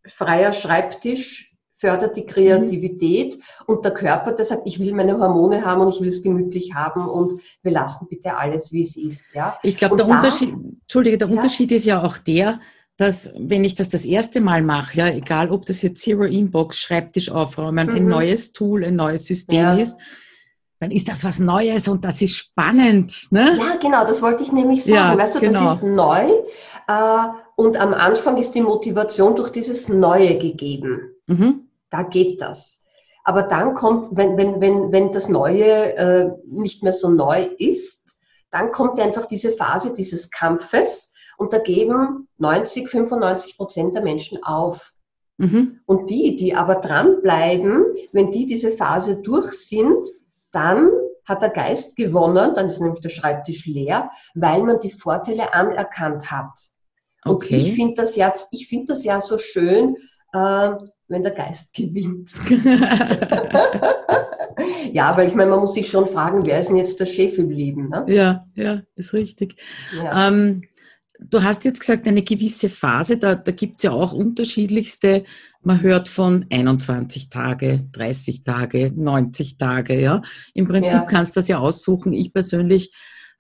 freier 0.07 0.53
Schreibtisch, 0.53 1.52
fördert 1.83 2.17
die 2.17 2.25
Kreativität 2.25 3.37
mhm. 3.37 3.43
und 3.67 3.85
der 3.85 3.93
Körper, 3.93 4.33
der 4.33 4.45
sagt, 4.45 4.63
ich 4.67 4.79
will 4.79 4.95
meine 4.95 5.19
Hormone 5.19 5.65
haben 5.65 5.81
und 5.81 5.93
ich 5.93 6.01
will 6.01 6.11
es 6.11 6.23
gemütlich 6.23 6.75
haben 6.75 7.09
und 7.09 7.41
wir 7.63 7.73
lassen 7.73 8.07
bitte 8.09 8.37
alles, 8.39 8.73
wie 8.73 8.83
es 8.83 8.97
ist. 8.97 9.25
Ja? 9.35 9.59
Ich 9.65 9.77
glaube, 9.77 9.97
der, 9.97 10.07
Unterschied, 10.07 10.55
Entschuldige, 10.83 11.19
der 11.19 11.29
ja? 11.29 11.35
Unterschied 11.35 11.73
ist 11.73 11.85
ja 11.85 12.05
auch 12.05 12.19
der, 12.19 12.61
dass 12.97 13.33
wenn 13.37 13.65
ich 13.65 13.75
das 13.75 13.89
das 13.89 14.05
erste 14.05 14.41
Mal 14.41 14.63
mache, 14.63 14.97
ja, 14.97 15.09
egal 15.09 15.51
ob 15.51 15.67
das 15.67 15.83
jetzt 15.83 16.01
Zero 16.01 16.23
Inbox, 16.23 16.79
Schreibtisch 16.79 17.33
aufräumen, 17.33 17.89
mhm. 17.89 17.97
ein 17.97 18.07
neues 18.07 18.53
Tool, 18.53 18.85
ein 18.85 18.95
neues 18.95 19.25
System 19.25 19.57
ja. 19.57 19.75
ist, 19.75 19.99
dann 20.79 20.93
ist 20.93 21.09
das 21.09 21.25
was 21.25 21.41
Neues 21.41 21.89
und 21.89 22.05
das 22.05 22.23
ist 22.23 22.37
spannend. 22.37 23.27
Ne? 23.31 23.57
Ja, 23.59 23.77
genau, 23.77 24.05
das 24.07 24.23
wollte 24.23 24.45
ich 24.45 24.53
nämlich 24.53 24.85
sagen. 24.85 24.95
Ja, 24.95 25.19
weißt 25.19 25.35
du, 25.35 25.41
genau. 25.41 25.65
das 25.65 25.75
ist 25.77 25.83
neu 25.83 26.29
äh, 26.87 27.29
und 27.57 27.77
am 27.77 27.93
Anfang 27.93 28.37
ist 28.37 28.53
die 28.53 28.63
Motivation 28.63 29.35
durch 29.35 29.51
dieses 29.51 29.89
Neue 29.89 30.39
gegeben. 30.39 31.13
Mhm. 31.27 31.62
Da 31.93 32.03
geht 32.03 32.41
das. 32.41 32.83
Aber 33.23 33.43
dann 33.45 33.75
kommt, 33.75 34.09
wenn, 34.17 34.37
wenn, 34.37 34.61
wenn, 34.61 34.91
wenn 34.91 35.13
das 35.13 35.29
Neue 35.29 35.95
äh, 35.95 36.31
nicht 36.47 36.83
mehr 36.83 36.93
so 36.93 37.09
neu 37.09 37.45
ist, 37.59 38.17
dann 38.51 38.73
kommt 38.73 38.99
einfach 38.99 39.27
diese 39.27 39.53
Phase 39.53 39.95
dieses 39.95 40.31
Kampfes 40.31 41.13
und 41.39 41.53
da 41.53 41.59
geben 41.59 42.29
90, 42.39 42.89
95 42.89 43.57
Prozent 43.57 43.95
der 43.95 44.03
Menschen 44.03 44.43
auf. 44.43 44.93
Mhm. 45.39 45.81
Und 45.87 46.11
die, 46.11 46.35
die 46.37 46.55
aber 46.55 46.77
dranbleiben, 46.77 47.85
wenn 48.13 48.31
die 48.31 48.47
diese 48.47 48.73
Phase 48.73 49.23
durch 49.23 49.53
sind, 49.53 50.09
dann 50.51 50.91
hat 51.27 51.43
der 51.43 51.51
Geist 51.51 51.97
gewonnen, 51.97 52.55
dann 52.55 52.67
ist 52.67 52.81
nämlich 52.81 53.01
der 53.01 53.09
Schreibtisch 53.11 53.67
leer, 53.67 54.11
weil 54.35 54.63
man 54.63 54.81
die 54.81 54.91
Vorteile 54.91 55.55
anerkannt 55.55 56.31
hat. 56.31 56.53
Und 57.25 57.35
okay. 57.35 57.57
ich 57.57 57.75
finde 57.75 57.95
das, 57.95 58.17
ja, 58.17 58.33
find 58.69 58.91
das 58.91 59.05
ja 59.05 59.21
so 59.21 59.39
schön, 59.39 59.97
äh, 60.33 60.71
wenn 61.13 61.23
der 61.23 61.33
Geist 61.33 61.75
gewinnt. 61.75 62.33
ja, 64.93 65.07
aber 65.07 65.25
ich 65.25 65.35
meine, 65.35 65.51
man 65.51 65.61
muss 65.61 65.75
sich 65.75 65.89
schon 65.89 66.07
fragen, 66.07 66.45
wer 66.45 66.59
ist 66.59 66.71
denn 66.71 66.77
jetzt 66.77 66.99
der 66.99 67.07
Chef 67.07 67.39
im 67.39 67.51
Leben? 67.51 67.89
Ne? 67.89 68.05
Ja, 68.09 68.47
ja, 68.55 68.83
ist 68.97 69.13
richtig. 69.13 69.57
Ja. 69.97 70.29
Ähm, 70.29 70.63
du 71.21 71.43
hast 71.43 71.65
jetzt 71.65 71.81
gesagt, 71.81 72.09
eine 72.09 72.23
gewisse 72.23 72.69
Phase, 72.69 73.19
da, 73.19 73.35
da 73.35 73.53
gibt 73.53 73.79
es 73.79 73.85
ja 73.85 73.93
auch 73.93 74.13
unterschiedlichste, 74.13 75.25
man 75.63 75.81
hört 75.81 76.09
von 76.09 76.47
21 76.51 77.29
Tage, 77.29 77.85
30 77.93 78.43
Tage, 78.43 78.93
90 78.95 79.59
Tage, 79.59 80.01
ja. 80.01 80.23
Im 80.55 80.67
Prinzip 80.67 80.93
ja. 80.93 81.03
kannst 81.03 81.37
du 81.37 81.41
das 81.41 81.49
ja 81.49 81.59
aussuchen. 81.59 82.13
Ich 82.13 82.33
persönlich 82.33 82.93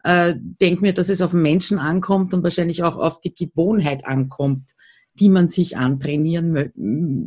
äh, 0.04 0.34
denke 0.36 0.82
mir, 0.82 0.92
dass 0.92 1.08
es 1.08 1.20
auf 1.20 1.32
den 1.32 1.42
Menschen 1.42 1.78
ankommt 1.78 2.32
und 2.32 2.44
wahrscheinlich 2.44 2.84
auch 2.84 2.96
auf 2.96 3.20
die 3.20 3.34
Gewohnheit 3.34 4.06
ankommt, 4.06 4.70
die 5.14 5.28
man 5.28 5.48
sich 5.48 5.76
antrainieren 5.76 6.52
mö 6.52 6.70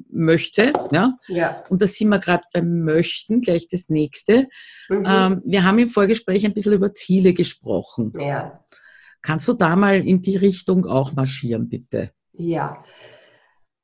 möchte. 0.09 0.73
Ja? 0.91 1.17
ja. 1.27 1.63
Und 1.69 1.81
da 1.81 1.87
sind 1.87 2.09
wir 2.09 2.19
gerade 2.19 2.43
beim 2.53 2.83
Möchten, 2.83 3.41
gleich 3.41 3.67
das 3.67 3.89
nächste. 3.89 4.47
Mhm. 4.89 5.03
Ähm, 5.07 5.41
wir 5.45 5.63
haben 5.63 5.79
im 5.79 5.89
Vorgespräch 5.89 6.45
ein 6.45 6.53
bisschen 6.53 6.73
über 6.73 6.93
Ziele 6.93 7.33
gesprochen. 7.33 8.13
Ja. 8.19 8.63
Kannst 9.21 9.47
du 9.47 9.53
da 9.53 9.75
mal 9.75 10.05
in 10.05 10.21
die 10.21 10.37
Richtung 10.37 10.85
auch 10.85 11.13
marschieren, 11.13 11.69
bitte? 11.69 12.11
Ja. 12.33 12.83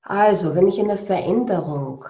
Also, 0.01 0.55
wenn 0.55 0.67
ich 0.67 0.79
eine 0.79 0.97
Veränderung 0.97 2.05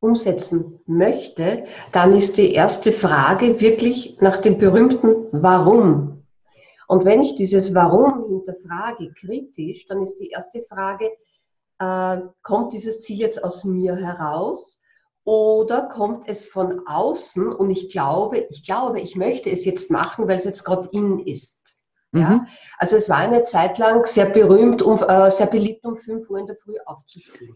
umsetzen 0.00 0.80
möchte, 0.86 1.64
dann 1.92 2.16
ist 2.16 2.36
die 2.36 2.52
erste 2.52 2.92
Frage 2.92 3.60
wirklich 3.60 4.16
nach 4.20 4.38
dem 4.38 4.58
berühmten 4.58 5.26
Warum. 5.32 6.17
Und 6.88 7.04
wenn 7.04 7.20
ich 7.20 7.36
dieses 7.36 7.74
Warum 7.74 8.24
hinterfrage 8.28 9.12
kritisch, 9.12 9.86
dann 9.86 10.02
ist 10.02 10.16
die 10.18 10.30
erste 10.30 10.62
Frage, 10.62 11.10
äh, 11.78 12.16
kommt 12.42 12.72
dieses 12.72 13.02
Ziel 13.02 13.18
jetzt 13.18 13.44
aus 13.44 13.64
mir 13.64 13.94
heraus 13.94 14.80
oder 15.22 15.82
kommt 15.82 16.26
es 16.28 16.46
von 16.46 16.86
außen 16.86 17.52
und 17.52 17.70
ich 17.70 17.90
glaube, 17.90 18.38
ich 18.38 18.64
glaube, 18.64 19.00
ich 19.00 19.16
möchte 19.16 19.50
es 19.50 19.66
jetzt 19.66 19.90
machen, 19.90 20.26
weil 20.28 20.38
es 20.38 20.44
jetzt 20.44 20.64
gerade 20.64 20.88
in 20.92 21.18
ist. 21.18 21.78
Ja? 22.12 22.30
Mhm. 22.30 22.46
Also 22.78 22.96
es 22.96 23.10
war 23.10 23.18
eine 23.18 23.44
Zeit 23.44 23.76
lang 23.76 24.06
sehr 24.06 24.30
berühmt, 24.30 24.80
um, 24.80 24.98
äh, 25.02 25.30
sehr 25.30 25.46
beliebt, 25.46 25.84
um 25.84 25.98
5 25.98 26.30
Uhr 26.30 26.38
in 26.38 26.46
der 26.46 26.56
Früh 26.56 26.76
aufzustehen. 26.86 27.54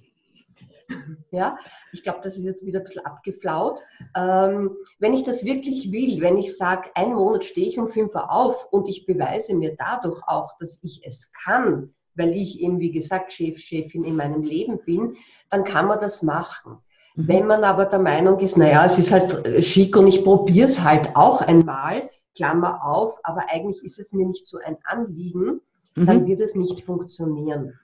Ja, 1.30 1.56
ich 1.92 2.02
glaube, 2.02 2.20
das 2.22 2.36
ist 2.36 2.44
jetzt 2.44 2.64
wieder 2.64 2.80
ein 2.80 2.84
bisschen 2.84 3.06
abgeflaut. 3.06 3.80
Ähm, 4.14 4.76
wenn 4.98 5.14
ich 5.14 5.22
das 5.24 5.44
wirklich 5.44 5.90
will, 5.90 6.20
wenn 6.20 6.36
ich 6.36 6.56
sage, 6.56 6.90
einen 6.94 7.14
Monat 7.14 7.44
stehe 7.44 7.66
ich 7.66 7.78
um 7.78 7.88
5 7.88 8.14
Uhr 8.14 8.30
auf 8.30 8.70
und 8.70 8.86
ich 8.86 9.06
beweise 9.06 9.56
mir 9.56 9.74
dadurch 9.78 10.20
auch, 10.26 10.58
dass 10.58 10.78
ich 10.82 11.00
es 11.04 11.32
kann, 11.32 11.94
weil 12.14 12.32
ich 12.32 12.60
eben, 12.60 12.80
wie 12.80 12.92
gesagt, 12.92 13.32
Chef, 13.32 13.58
Chefin 13.58 14.04
in 14.04 14.16
meinem 14.16 14.42
Leben 14.42 14.78
bin, 14.84 15.16
dann 15.48 15.64
kann 15.64 15.86
man 15.86 16.00
das 16.00 16.22
machen. 16.22 16.78
Mhm. 17.14 17.28
Wenn 17.28 17.46
man 17.46 17.64
aber 17.64 17.86
der 17.86 17.98
Meinung 17.98 18.38
ist, 18.40 18.56
naja, 18.56 18.84
es 18.84 18.98
ist 18.98 19.12
halt 19.12 19.46
äh, 19.46 19.62
schick 19.62 19.96
und 19.96 20.06
ich 20.06 20.24
probiere 20.24 20.66
es 20.66 20.82
halt 20.82 21.16
auch 21.16 21.40
einmal, 21.40 22.10
Klammer 22.34 22.84
auf, 22.84 23.18
aber 23.24 23.44
eigentlich 23.48 23.82
ist 23.84 23.98
es 23.98 24.12
mir 24.12 24.26
nicht 24.26 24.46
so 24.46 24.58
ein 24.58 24.76
Anliegen, 24.84 25.60
mhm. 25.94 26.06
dann 26.06 26.26
wird 26.26 26.40
es 26.40 26.54
nicht 26.54 26.84
funktionieren. 26.84 27.78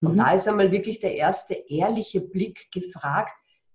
Und 0.00 0.12
mhm. 0.12 0.16
da 0.16 0.32
ist 0.32 0.48
einmal 0.48 0.72
wirklich 0.72 1.00
der 1.00 1.14
erste 1.14 1.54
ehrliche 1.54 2.20
Blick 2.20 2.70
gefragt, 2.72 3.32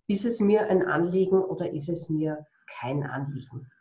ist 0.08 0.26
es 0.26 0.40
mir 0.40 0.70
ein 0.70 0.84
Anliegen 0.84 1.40
oder 1.40 1.72
ist 1.72 1.90
es 1.90 2.10
mir 2.10 2.46
kein 2.80 3.04
Anliegen? 3.04 3.72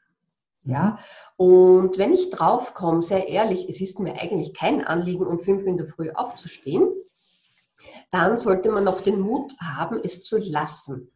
Mhm. 0.63 0.73
Ja, 0.73 0.99
und 1.37 1.99
wenn 1.99 2.13
ich 2.13 2.31
draufkomme, 2.31 3.03
sehr 3.03 3.29
ehrlich, 3.29 3.69
es 3.69 3.81
ist 3.81 3.99
mir 3.99 4.21
eigentlich 4.21 4.55
kein 4.55 4.85
Anliegen, 4.85 5.27
um 5.27 5.41
fünf 5.41 5.67
in 5.67 5.77
der 5.77 5.87
Früh 5.87 6.11
aufzustehen, 6.11 6.89
dann 8.11 8.37
sollte 8.37 8.71
man 8.71 8.87
auch 8.89 9.01
den 9.01 9.21
Mut 9.21 9.55
haben, 9.61 10.01
es 10.03 10.23
zu 10.23 10.39
lassen. 10.39 11.11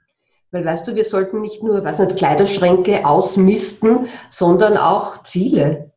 Weil 0.51 0.65
weißt 0.65 0.89
du, 0.89 0.95
wir 0.95 1.05
sollten 1.05 1.41
nicht 1.41 1.63
nur, 1.63 1.85
was 1.85 1.99
nicht, 1.99 2.17
Kleiderschränke 2.17 3.07
ausmisten, 3.07 4.09
sondern 4.31 4.77
auch 4.79 5.23
Ziele. 5.23 5.88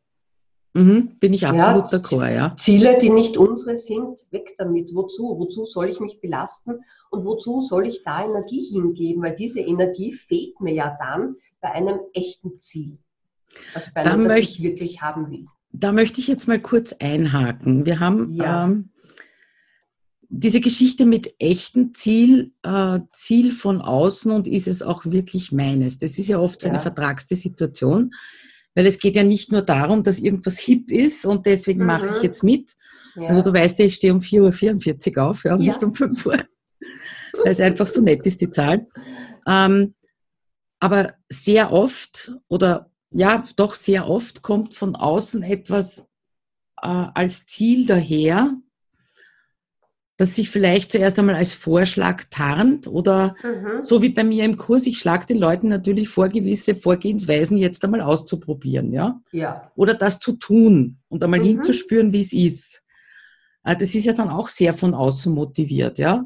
Mhm, 0.74 1.16
bin 1.20 1.34
ich 1.34 1.46
absolut 1.46 1.92
ja, 1.92 1.98
d'accord, 1.98 2.34
ja. 2.34 2.56
Ziele, 2.56 2.96
die 2.98 3.10
nicht 3.10 3.36
unsere 3.36 3.76
sind, 3.76 4.20
weg 4.30 4.54
damit. 4.56 4.94
Wozu? 4.94 5.36
Wozu 5.38 5.66
soll 5.66 5.90
ich 5.90 6.00
mich 6.00 6.20
belasten 6.20 6.80
und 7.10 7.26
wozu 7.26 7.60
soll 7.60 7.86
ich 7.86 8.02
da 8.04 8.24
Energie 8.24 8.64
hingeben? 8.72 9.22
Weil 9.22 9.34
diese 9.34 9.60
Energie 9.60 10.12
fehlt 10.12 10.60
mir 10.60 10.72
ja 10.72 10.96
dann 10.98 11.36
bei 11.60 11.72
einem 11.72 12.00
echten 12.14 12.58
Ziel. 12.58 12.96
Also 13.74 13.90
bei 13.94 14.02
einem, 14.02 14.22
da 14.22 14.30
das 14.30 14.38
ich 14.38 14.62
wirklich 14.62 15.02
haben 15.02 15.30
will. 15.30 15.44
Da 15.72 15.92
möchte 15.92 16.20
ich 16.20 16.28
jetzt 16.28 16.48
mal 16.48 16.60
kurz 16.60 16.94
einhaken. 16.94 17.84
Wir 17.84 18.00
haben 18.00 18.30
ja. 18.30 18.64
ähm, 18.64 18.90
diese 20.30 20.60
Geschichte 20.60 21.04
mit 21.04 21.34
echtem 21.38 21.92
Ziel, 21.92 22.52
äh, 22.62 23.00
Ziel 23.12 23.52
von 23.52 23.82
außen 23.82 24.32
und 24.32 24.48
ist 24.48 24.68
es 24.68 24.82
auch 24.82 25.04
wirklich 25.04 25.52
meines. 25.52 25.98
Das 25.98 26.18
ist 26.18 26.28
ja 26.28 26.38
oft 26.38 26.62
so 26.62 26.68
eine 26.70 26.78
vertragste 26.78 27.36
Situation, 27.36 28.12
weil 28.74 28.86
es 28.86 28.98
geht 28.98 29.16
ja 29.16 29.24
nicht 29.24 29.52
nur 29.52 29.62
darum, 29.62 30.02
dass 30.02 30.18
irgendwas 30.18 30.58
hip 30.58 30.90
ist 30.90 31.26
und 31.26 31.46
deswegen 31.46 31.80
mhm. 31.80 31.86
mache 31.86 32.06
ich 32.06 32.18
mhm. 32.18 32.22
jetzt 32.22 32.42
mit. 32.42 32.76
Ja. 33.14 33.28
Also 33.28 33.42
du 33.42 33.52
weißt 33.52 33.78
ja, 33.78 33.84
ich 33.84 33.96
stehe 33.96 34.12
um 34.12 34.20
4.44 34.20 35.16
Uhr 35.16 35.24
auf, 35.24 35.44
ja, 35.44 35.52
ja. 35.52 35.56
nicht 35.58 35.82
um 35.82 35.94
5 35.94 36.26
Uhr, 36.26 36.32
weil 36.32 37.52
es 37.52 37.60
einfach 37.60 37.86
so 37.86 38.00
nett 38.00 38.26
ist, 38.26 38.40
die 38.40 38.50
Zahl. 38.50 38.86
Ähm, 39.46 39.94
aber 40.80 41.14
sehr 41.28 41.72
oft 41.72 42.32
oder 42.48 42.90
ja, 43.10 43.44
doch 43.56 43.74
sehr 43.74 44.08
oft 44.08 44.42
kommt 44.42 44.74
von 44.74 44.96
außen 44.96 45.42
etwas 45.42 46.06
äh, 46.80 46.88
als 46.88 47.46
Ziel 47.46 47.86
daher, 47.86 48.56
das 50.22 50.36
sich 50.36 50.50
vielleicht 50.50 50.92
zuerst 50.92 51.18
einmal 51.18 51.34
als 51.34 51.52
Vorschlag 51.52 52.22
tarnt 52.30 52.86
oder 52.86 53.34
mhm. 53.42 53.82
so 53.82 54.02
wie 54.02 54.10
bei 54.10 54.22
mir 54.22 54.44
im 54.44 54.56
Kurs, 54.56 54.86
ich 54.86 55.00
schlage 55.00 55.26
den 55.26 55.38
Leuten 55.38 55.66
natürlich 55.66 56.08
vor, 56.08 56.28
gewisse 56.28 56.76
Vorgehensweisen 56.76 57.56
jetzt 57.56 57.82
einmal 57.84 58.02
auszuprobieren, 58.02 58.92
ja? 58.92 59.20
ja. 59.32 59.72
Oder 59.74 59.94
das 59.94 60.20
zu 60.20 60.34
tun 60.34 60.98
und 61.08 61.24
einmal 61.24 61.40
mhm. 61.40 61.46
hinzuspüren, 61.46 62.12
wie 62.12 62.20
es 62.20 62.32
ist. 62.32 62.84
Äh, 63.64 63.76
das 63.76 63.96
ist 63.96 64.04
ja 64.04 64.12
dann 64.12 64.28
auch 64.28 64.48
sehr 64.48 64.74
von 64.74 64.94
außen 64.94 65.34
motiviert, 65.34 65.98
ja? 65.98 66.24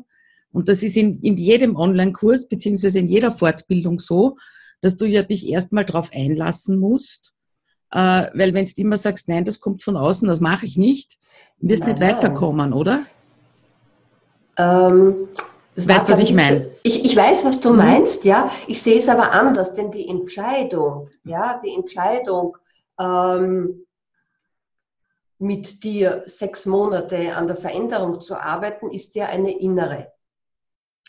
Und 0.53 0.69
das 0.69 0.83
ist 0.83 0.99
in, 0.99 1.19
in 1.23 1.38
jedem 1.38 1.75
Online-Kurs 1.75 2.49
beziehungsweise 2.49 2.99
in 2.99 3.07
jeder 3.07 3.31
Fortbildung 3.31 3.99
so, 3.99 4.37
dass 4.83 4.99
du 4.99 5.07
ja 5.07 5.23
dich 5.23 5.49
erstmal 5.49 5.87
darauf 5.87 6.11
einlassen 6.12 6.79
musst, 6.79 7.33
äh, 7.93 8.26
weil 8.35 8.53
wenn 8.53 8.67
du 8.67 8.73
immer 8.76 8.99
sagst, 8.99 9.26
nein, 9.31 9.47
das 9.47 9.59
kommt 9.59 9.83
von 9.83 9.97
außen, 9.97 10.29
das 10.29 10.41
mache 10.41 10.67
ich 10.67 10.76
nicht, 10.76 11.17
wirst 11.57 11.85
nein. 11.85 11.93
nicht 11.93 12.03
weiterkommen, 12.03 12.75
oder? 12.75 13.07
Ähm, 14.59 15.29
weißt 15.77 16.09
du, 16.09 16.13
was 16.13 16.21
ich 16.21 16.33
meine? 16.33 16.73
Ich, 16.83 17.05
ich 17.05 17.17
weiß, 17.17 17.45
was 17.45 17.61
du 17.61 17.71
mhm. 17.71 17.77
meinst, 17.77 18.25
ja. 18.25 18.51
Ich 18.67 18.83
sehe 18.83 18.99
es 18.99 19.09
aber 19.09 19.33
anders, 19.33 19.75
denn 19.75 19.91
die 19.91 20.09
Entscheidung, 20.09 21.11
ja, 21.25 21.61
die 21.65 21.75
Entscheidung, 21.75 22.57
ähm, 22.99 23.87
mit 25.39 25.83
dir 25.85 26.23
sechs 26.27 26.67
Monate 26.67 27.37
an 27.37 27.47
der 27.47 27.57
Veränderung 27.57 28.21
zu 28.21 28.37
arbeiten, 28.37 28.91
ist 28.91 29.15
ja 29.15 29.27
eine 29.27 29.59
innere. 29.59 30.13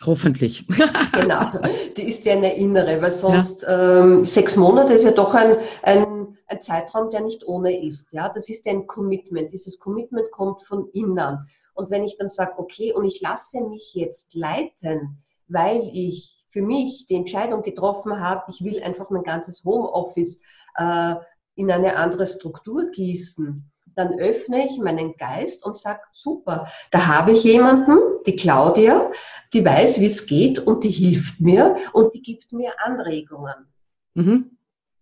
Hoffentlich. 0.05 0.65
genau, 1.13 1.41
die 1.97 2.07
ist 2.07 2.25
ja 2.25 2.33
eine 2.33 2.55
innere, 2.55 3.01
weil 3.01 3.11
sonst 3.11 3.63
ja. 3.63 4.01
ähm, 4.01 4.25
sechs 4.25 4.55
Monate 4.55 4.93
ist 4.93 5.05
ja 5.05 5.11
doch 5.11 5.33
ein, 5.33 5.57
ein, 5.81 6.06
ein 6.47 6.61
Zeitraum, 6.61 7.11
der 7.11 7.21
nicht 7.21 7.45
ohne 7.45 7.85
ist. 7.85 8.11
Ja, 8.11 8.29
das 8.29 8.49
ist 8.49 8.67
ein 8.67 8.87
Commitment. 8.87 9.53
Dieses 9.53 9.79
Commitment 9.79 10.31
kommt 10.31 10.63
von 10.63 10.89
innen. 10.93 11.47
Und 11.73 11.89
wenn 11.89 12.03
ich 12.03 12.17
dann 12.17 12.29
sage, 12.29 12.53
okay, 12.57 12.93
und 12.93 13.05
ich 13.05 13.21
lasse 13.21 13.61
mich 13.61 13.93
jetzt 13.93 14.35
leiten, 14.35 15.23
weil 15.47 15.81
ich 15.93 16.43
für 16.49 16.61
mich 16.61 17.05
die 17.07 17.15
Entscheidung 17.15 17.61
getroffen 17.61 18.19
habe, 18.19 18.43
ich 18.49 18.63
will 18.63 18.81
einfach 18.81 19.09
mein 19.09 19.23
ganzes 19.23 19.63
Homeoffice 19.63 20.41
äh, 20.75 21.15
in 21.55 21.71
eine 21.71 21.95
andere 21.97 22.25
Struktur 22.25 22.91
gießen, 22.91 23.69
dann 23.95 24.19
öffne 24.19 24.65
ich 24.65 24.77
meinen 24.77 25.15
Geist 25.17 25.65
und 25.65 25.75
sage, 25.75 26.01
super, 26.11 26.67
da 26.91 27.07
habe 27.07 27.31
ich 27.31 27.43
jemanden, 27.43 27.97
die 28.25 28.35
Claudia, 28.35 29.11
die 29.53 29.65
weiß, 29.65 29.99
wie 29.99 30.05
es 30.05 30.27
geht 30.27 30.59
und 30.59 30.83
die 30.83 30.89
hilft 30.89 31.41
mir 31.41 31.75
und 31.93 32.13
die 32.13 32.21
gibt 32.21 32.53
mir 32.53 32.71
Anregungen. 32.83 33.67
Mhm. 34.13 34.56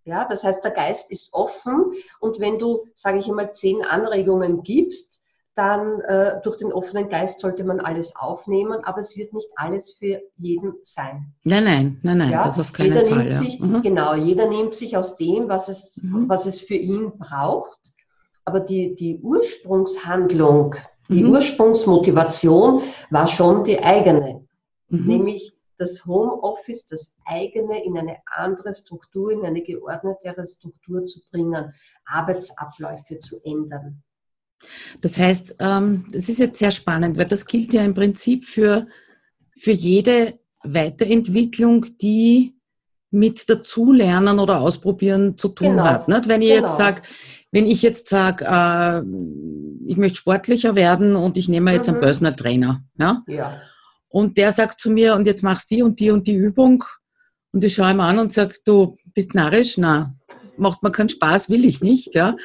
Ja, 0.05 0.25
das 0.25 0.43
heißt, 0.43 0.63
der 0.63 0.71
Geist 0.71 1.11
ist 1.11 1.33
offen 1.33 1.91
und 2.19 2.39
wenn 2.39 2.59
du, 2.59 2.85
sage 2.93 3.17
ich 3.17 3.27
einmal, 3.27 3.53
zehn 3.53 3.83
Anregungen 3.83 4.61
gibst, 4.61 5.21
dann 5.55 6.01
äh, 6.01 6.41
durch 6.43 6.57
den 6.57 6.71
offenen 6.73 7.09
Geist 7.09 7.39
sollte 7.39 7.63
man 7.63 7.79
alles 7.79 8.15
aufnehmen, 8.15 8.83
aber 8.83 8.99
es 8.99 9.15
wird 9.15 9.33
nicht 9.33 9.47
alles 9.55 9.93
für 9.93 10.21
jeden 10.35 10.73
sein. 10.83 11.33
Nein, 11.43 11.63
nein, 11.63 11.99
nein, 12.03 12.17
nein, 12.17 12.31
ja? 12.31 12.43
das 12.43 12.59
auf 12.59 12.73
keinen 12.73 12.93
jeder 12.93 13.05
Fall. 13.07 13.17
Nimmt 13.19 13.31
ja. 13.31 13.39
sich, 13.39 13.59
mhm. 13.59 13.81
Genau, 13.81 14.15
jeder 14.15 14.47
nimmt 14.47 14.75
sich 14.75 14.97
aus 14.97 15.15
dem, 15.15 15.47
was 15.47 15.69
es, 15.69 15.99
mhm. 16.03 16.27
was 16.27 16.45
es 16.45 16.59
für 16.59 16.75
ihn 16.75 17.17
braucht, 17.17 17.79
aber 18.43 18.59
die, 18.59 18.95
die 18.95 19.19
Ursprungshandlung, 19.21 20.75
die 21.07 21.23
mhm. 21.23 21.31
Ursprungsmotivation 21.31 22.81
war 23.09 23.27
schon 23.27 23.63
die 23.63 23.81
eigene, 23.81 24.45
mhm. 24.89 25.07
nämlich 25.07 25.54
das 25.77 26.05
Homeoffice, 26.05 26.87
das 26.87 27.17
eigene 27.25 27.83
in 27.83 27.97
eine 27.97 28.17
andere 28.25 28.73
Struktur, 28.73 29.31
in 29.31 29.45
eine 29.45 29.61
geordnetere 29.61 30.45
Struktur 30.47 31.05
zu 31.05 31.19
bringen, 31.31 31.73
Arbeitsabläufe 32.05 33.19
zu 33.19 33.39
ändern. 33.43 34.03
Das 35.01 35.17
heißt, 35.17 35.55
ähm, 35.59 36.05
das 36.11 36.29
ist 36.29 36.39
jetzt 36.39 36.59
sehr 36.59 36.71
spannend, 36.71 37.17
weil 37.17 37.25
das 37.25 37.45
gilt 37.45 37.73
ja 37.73 37.83
im 37.83 37.93
Prinzip 37.93 38.45
für 38.45 38.87
für 39.57 39.71
jede 39.71 40.39
Weiterentwicklung, 40.63 41.85
die 42.01 42.55
mit 43.11 43.49
Dazulernen 43.49 44.39
oder 44.39 44.59
Ausprobieren 44.59 45.37
zu 45.37 45.49
tun 45.49 45.71
genau. 45.71 45.83
hat. 45.83 46.07
Nicht? 46.07 46.27
Wenn 46.27 46.41
ich 46.41 46.49
genau. 46.49 46.61
jetzt 46.61 46.77
sage, 46.77 47.01
wenn 47.51 47.65
ich 47.65 47.81
jetzt 47.81 48.09
sage, 48.09 48.45
äh, 48.45 49.01
ich 49.89 49.97
möchte 49.97 50.17
sportlicher 50.17 50.75
werden 50.75 51.15
und 51.15 51.37
ich 51.37 51.47
nehme 51.47 51.71
jetzt 51.71 51.87
mhm. 51.87 51.93
einen 51.93 52.01
Personal 52.01 52.35
Trainer, 52.35 52.83
ja? 52.99 53.23
ja. 53.27 53.61
Und 54.09 54.37
der 54.37 54.51
sagt 54.51 54.79
zu 54.79 54.89
mir, 54.89 55.15
und 55.15 55.27
jetzt 55.27 55.43
machst 55.43 55.71
du 55.71 55.75
die 55.75 55.83
und 55.83 55.99
die 55.99 56.11
und 56.11 56.27
die 56.27 56.35
Übung. 56.35 56.83
Und 57.51 57.63
ich 57.63 57.75
schaue 57.75 57.91
ihm 57.91 57.99
an 57.99 58.19
und 58.19 58.33
sage, 58.33 58.55
du 58.65 58.97
bist 59.13 59.33
narrisch? 59.33 59.77
Na, 59.77 60.15
macht 60.57 60.83
mir 60.83 60.91
keinen 60.91 61.09
Spaß, 61.09 61.49
will 61.49 61.65
ich 61.65 61.81
nicht, 61.81 62.15
ja. 62.15 62.35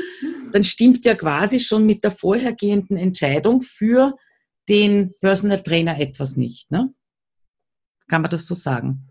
Dann 0.52 0.64
stimmt 0.64 1.04
ja 1.04 1.14
quasi 1.14 1.60
schon 1.60 1.86
mit 1.86 2.04
der 2.04 2.10
vorhergehenden 2.10 2.96
Entscheidung 2.96 3.62
für 3.62 4.16
den 4.68 5.12
Personal 5.20 5.60
Trainer 5.60 5.98
etwas 5.98 6.36
nicht, 6.36 6.70
ne? 6.70 6.92
Kann 8.08 8.22
man 8.22 8.30
das 8.30 8.46
so 8.46 8.54
sagen? 8.54 9.10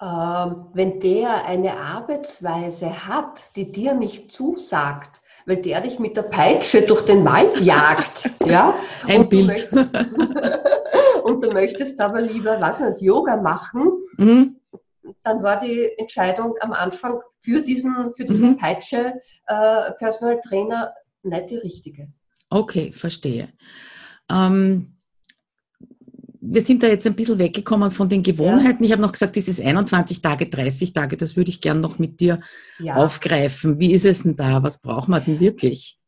Ähm, 0.00 0.66
wenn 0.74 1.00
der 1.00 1.46
eine 1.46 1.76
Arbeitsweise 1.76 3.06
hat, 3.06 3.44
die 3.56 3.70
dir 3.70 3.94
nicht 3.94 4.32
zusagt, 4.32 5.22
weil 5.46 5.56
der 5.56 5.80
dich 5.80 5.98
mit 5.98 6.16
der 6.16 6.22
Peitsche 6.22 6.82
durch 6.82 7.02
den 7.02 7.24
Wald 7.24 7.60
jagt, 7.60 8.30
ja, 8.46 8.74
ein 9.06 9.28
Bild. 9.28 9.72
Möchtest, 9.72 9.94
und 11.22 11.44
du 11.44 11.52
möchtest 11.52 12.00
aber 12.00 12.20
lieber, 12.20 12.60
was 12.60 12.80
nicht, 12.80 13.00
Yoga 13.00 13.36
machen, 13.36 13.90
mhm. 14.16 14.56
dann 15.22 15.42
war 15.42 15.60
die 15.60 15.90
Entscheidung 15.98 16.54
am 16.60 16.72
Anfang 16.72 17.20
für 17.40 17.60
diesen, 17.60 18.12
für 18.14 18.24
diesen 18.24 18.50
mhm. 18.50 18.56
Peitsche 18.58 19.14
äh, 19.46 19.92
Personal 19.98 20.40
Trainer 20.46 20.92
nicht 21.22 21.50
die 21.50 21.56
richtige. 21.56 22.08
Okay, 22.50 22.92
verstehe. 22.92 23.48
Ähm, 24.30 24.96
wir 26.44 26.60
sind 26.60 26.82
da 26.82 26.88
jetzt 26.88 27.06
ein 27.06 27.14
bisschen 27.14 27.38
weggekommen 27.38 27.92
von 27.92 28.08
den 28.08 28.22
Gewohnheiten. 28.22 28.82
Ja. 28.82 28.86
Ich 28.86 28.92
habe 28.92 29.02
noch 29.02 29.12
gesagt, 29.12 29.36
dieses 29.36 29.60
21 29.60 30.20
Tage, 30.20 30.46
30 30.46 30.92
Tage, 30.92 31.16
das 31.16 31.36
würde 31.36 31.50
ich 31.50 31.60
gern 31.60 31.80
noch 31.80 31.98
mit 31.98 32.20
dir 32.20 32.40
ja. 32.80 32.96
aufgreifen. 32.96 33.78
Wie 33.78 33.92
ist 33.92 34.04
es 34.04 34.24
denn 34.24 34.34
da? 34.34 34.62
Was 34.62 34.82
braucht 34.82 35.08
man 35.08 35.24
denn 35.24 35.38
wirklich? 35.38 35.98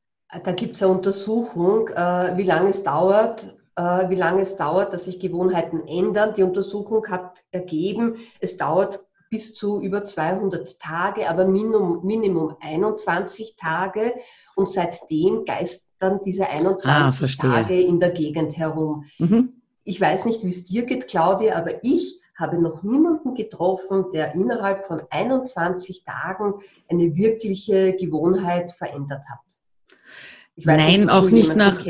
Da 0.42 0.50
gibt 0.50 0.74
es 0.74 0.82
eine 0.82 0.92
Untersuchung, 0.92 1.88
äh, 1.88 2.36
wie 2.36 2.42
lange 2.42 2.70
es 2.70 2.82
dauert, 2.82 3.53
wie 3.76 4.14
lange 4.14 4.42
es 4.42 4.56
dauert, 4.56 4.92
dass 4.92 5.06
sich 5.06 5.18
Gewohnheiten 5.18 5.86
ändern. 5.86 6.34
Die 6.34 6.42
Untersuchung 6.42 7.06
hat 7.08 7.42
ergeben, 7.50 8.16
es 8.40 8.56
dauert 8.56 9.04
bis 9.30 9.54
zu 9.54 9.80
über 9.80 10.04
200 10.04 10.78
Tage, 10.78 11.28
aber 11.28 11.44
Minimum, 11.46 12.04
Minimum 12.04 12.56
21 12.60 13.56
Tage. 13.56 14.14
Und 14.54 14.70
seitdem 14.70 15.44
geistern 15.44 16.20
diese 16.24 16.48
21 16.48 17.38
ah, 17.40 17.42
Tage 17.42 17.80
in 17.80 17.98
der 17.98 18.10
Gegend 18.10 18.56
herum. 18.56 19.06
Mhm. 19.18 19.60
Ich 19.82 20.00
weiß 20.00 20.26
nicht, 20.26 20.44
wie 20.44 20.48
es 20.48 20.64
dir 20.64 20.84
geht, 20.86 21.08
Claudia, 21.08 21.56
aber 21.56 21.82
ich 21.82 22.20
habe 22.36 22.60
noch 22.60 22.82
niemanden 22.82 23.34
getroffen, 23.34 24.06
der 24.12 24.34
innerhalb 24.34 24.86
von 24.86 25.02
21 25.10 26.04
Tagen 26.04 26.54
eine 26.88 27.14
wirkliche 27.16 27.94
Gewohnheit 27.96 28.72
verändert 28.72 29.24
hat. 29.28 29.63
Nein, 30.56 31.00
nicht, 31.00 31.10
auch 31.10 31.30
nicht 31.30 31.56
nach 31.56 31.84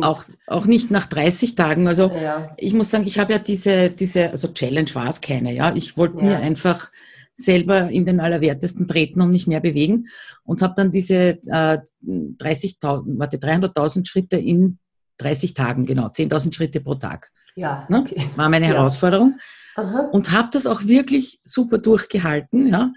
auch, 0.00 0.24
auch 0.46 0.66
nicht 0.66 0.90
nach 0.90 1.06
30 1.06 1.54
Tagen. 1.54 1.86
Also 1.86 2.10
ja. 2.10 2.54
ich 2.56 2.72
muss 2.72 2.90
sagen, 2.90 3.06
ich 3.06 3.18
habe 3.18 3.32
ja 3.34 3.38
diese, 3.38 3.90
diese, 3.90 4.30
also 4.30 4.48
Challenge 4.48 4.88
war 4.94 5.08
es 5.08 5.20
keine, 5.20 5.52
ja. 5.52 5.74
Ich 5.74 5.96
wollte 5.96 6.18
ja. 6.18 6.24
mir 6.24 6.36
einfach 6.38 6.90
selber 7.34 7.88
in 7.88 8.04
den 8.04 8.20
Allerwertesten 8.20 8.86
treten 8.86 9.20
und 9.20 9.30
mich 9.30 9.46
mehr 9.46 9.60
bewegen 9.60 10.08
und 10.44 10.62
habe 10.62 10.74
dann 10.76 10.90
diese 10.90 11.38
äh, 11.46 11.78
30.000, 12.06 13.18
warte, 13.18 13.38
300.000 13.38 14.06
Schritte 14.06 14.36
in 14.36 14.78
30 15.18 15.54
Tagen, 15.54 15.86
genau, 15.86 16.06
10.000 16.06 16.54
Schritte 16.54 16.80
pro 16.80 16.94
Tag. 16.94 17.30
Ja, 17.54 17.86
ne? 17.88 18.00
okay. 18.00 18.22
War 18.36 18.48
meine 18.48 18.66
ja. 18.66 18.74
Herausforderung. 18.74 19.38
Aha. 19.76 20.08
Und 20.12 20.32
habe 20.32 20.48
das 20.52 20.66
auch 20.66 20.84
wirklich 20.84 21.40
super 21.42 21.78
durchgehalten. 21.78 22.66
Ja. 22.68 22.92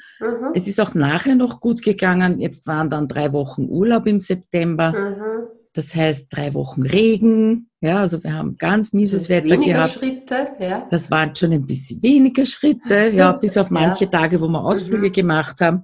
Es 0.54 0.68
ist 0.68 0.82
auch 0.82 0.94
nachher 0.94 1.36
noch 1.36 1.62
gut 1.62 1.82
gegangen. 1.82 2.40
Jetzt 2.40 2.68
waren 2.68 2.90
dann 2.90 3.08
drei 3.08 3.32
Wochen 3.34 3.68
Urlaub 3.70 4.08
im 4.08 4.20
September. 4.20 4.92
Mhm. 4.92 5.48
Das 5.74 5.94
heißt 5.94 6.28
drei 6.36 6.54
Wochen 6.54 6.84
Regen. 6.84 7.70
Ja, 7.82 8.00
also 8.00 8.24
wir 8.24 8.34
haben 8.34 8.58
ganz 8.58 8.94
mieses 8.94 9.28
Wetter 9.28 9.50
weniger 9.50 9.74
gehabt. 9.74 9.94
Schritte, 9.94 10.48
ja. 10.60 10.88
Das 10.90 11.12
waren 11.12 11.36
schon 11.36 11.52
ein 11.52 11.66
bisschen 11.66 12.02
weniger 12.02 12.46
Schritte, 12.46 13.10
ja, 13.14 13.34
bis 13.34 13.58
auf 13.58 13.70
manche 13.72 14.06
ja. 14.06 14.12
Tage, 14.12 14.40
wo 14.40 14.48
wir 14.48 14.64
Ausflüge 14.64 15.10
mhm. 15.10 15.14
gemacht 15.14 15.60
haben. 15.62 15.84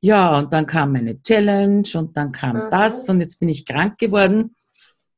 Ja, 0.00 0.40
und 0.40 0.52
dann 0.52 0.66
kam 0.66 0.92
meine 0.92 1.22
Challenge 1.22 1.88
und 1.94 2.16
dann 2.16 2.32
kam 2.32 2.68
das 2.70 3.08
und 3.08 3.20
jetzt 3.20 3.38
bin 3.38 3.48
ich 3.48 3.64
krank 3.64 3.98
geworden. 3.98 4.56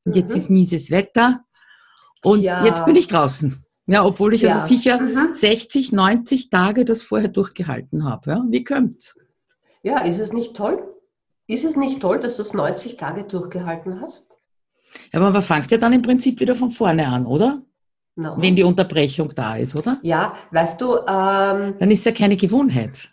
Und 0.05 0.17
jetzt 0.17 0.33
mhm. 0.33 0.37
ist 0.37 0.51
mieses 0.51 0.90
Wetter 0.90 1.40
und 2.23 2.43
ja. 2.43 2.62
jetzt 2.67 2.85
bin 2.85 2.97
ich 2.97 3.09
draußen. 3.09 3.63
Ja, 3.87 4.05
obwohl 4.05 4.35
ich 4.35 4.42
ja. 4.42 4.53
also 4.53 4.66
sicher 4.66 5.01
mhm. 5.01 5.33
60, 5.33 5.92
90 5.92 6.51
Tage 6.51 6.85
das 6.85 7.03
vorher 7.03 7.29
durchgehalten 7.29 8.05
habe. 8.05 8.31
Ja, 8.31 8.44
wie 8.49 8.64
kommt's? 8.64 9.18
Ja, 9.83 9.99
ist 9.99 10.18
es 10.18 10.33
nicht 10.33 10.57
toll? 10.57 10.83
Ist 11.47 11.64
es 11.64 11.77
nicht 11.77 12.01
toll, 12.01 12.20
dass 12.20 12.37
du 12.37 12.42
es 12.42 12.55
90 12.55 12.97
Tage 12.97 13.25
durchgehalten 13.25 14.01
hast? 14.01 14.27
Ja, 15.12 15.20
aber 15.20 15.31
man 15.31 15.42
fängt 15.42 15.70
ja 15.70 15.77
dann 15.77 15.92
im 15.92 16.03
Prinzip 16.03 16.40
wieder 16.40 16.55
von 16.55 16.70
vorne 16.70 17.07
an, 17.07 17.27
oder? 17.27 17.62
No. 18.16 18.37
Wenn 18.38 18.55
die 18.55 18.62
Unterbrechung 18.62 19.29
da 19.35 19.57
ist, 19.57 19.75
oder? 19.75 19.99
Ja, 20.03 20.35
weißt 20.53 20.81
du. 20.81 20.94
Ähm, 20.99 21.75
dann 21.79 21.90
ist 21.90 22.07
ja 22.07 22.12
keine 22.12 22.37
Gewohnheit. 22.37 23.11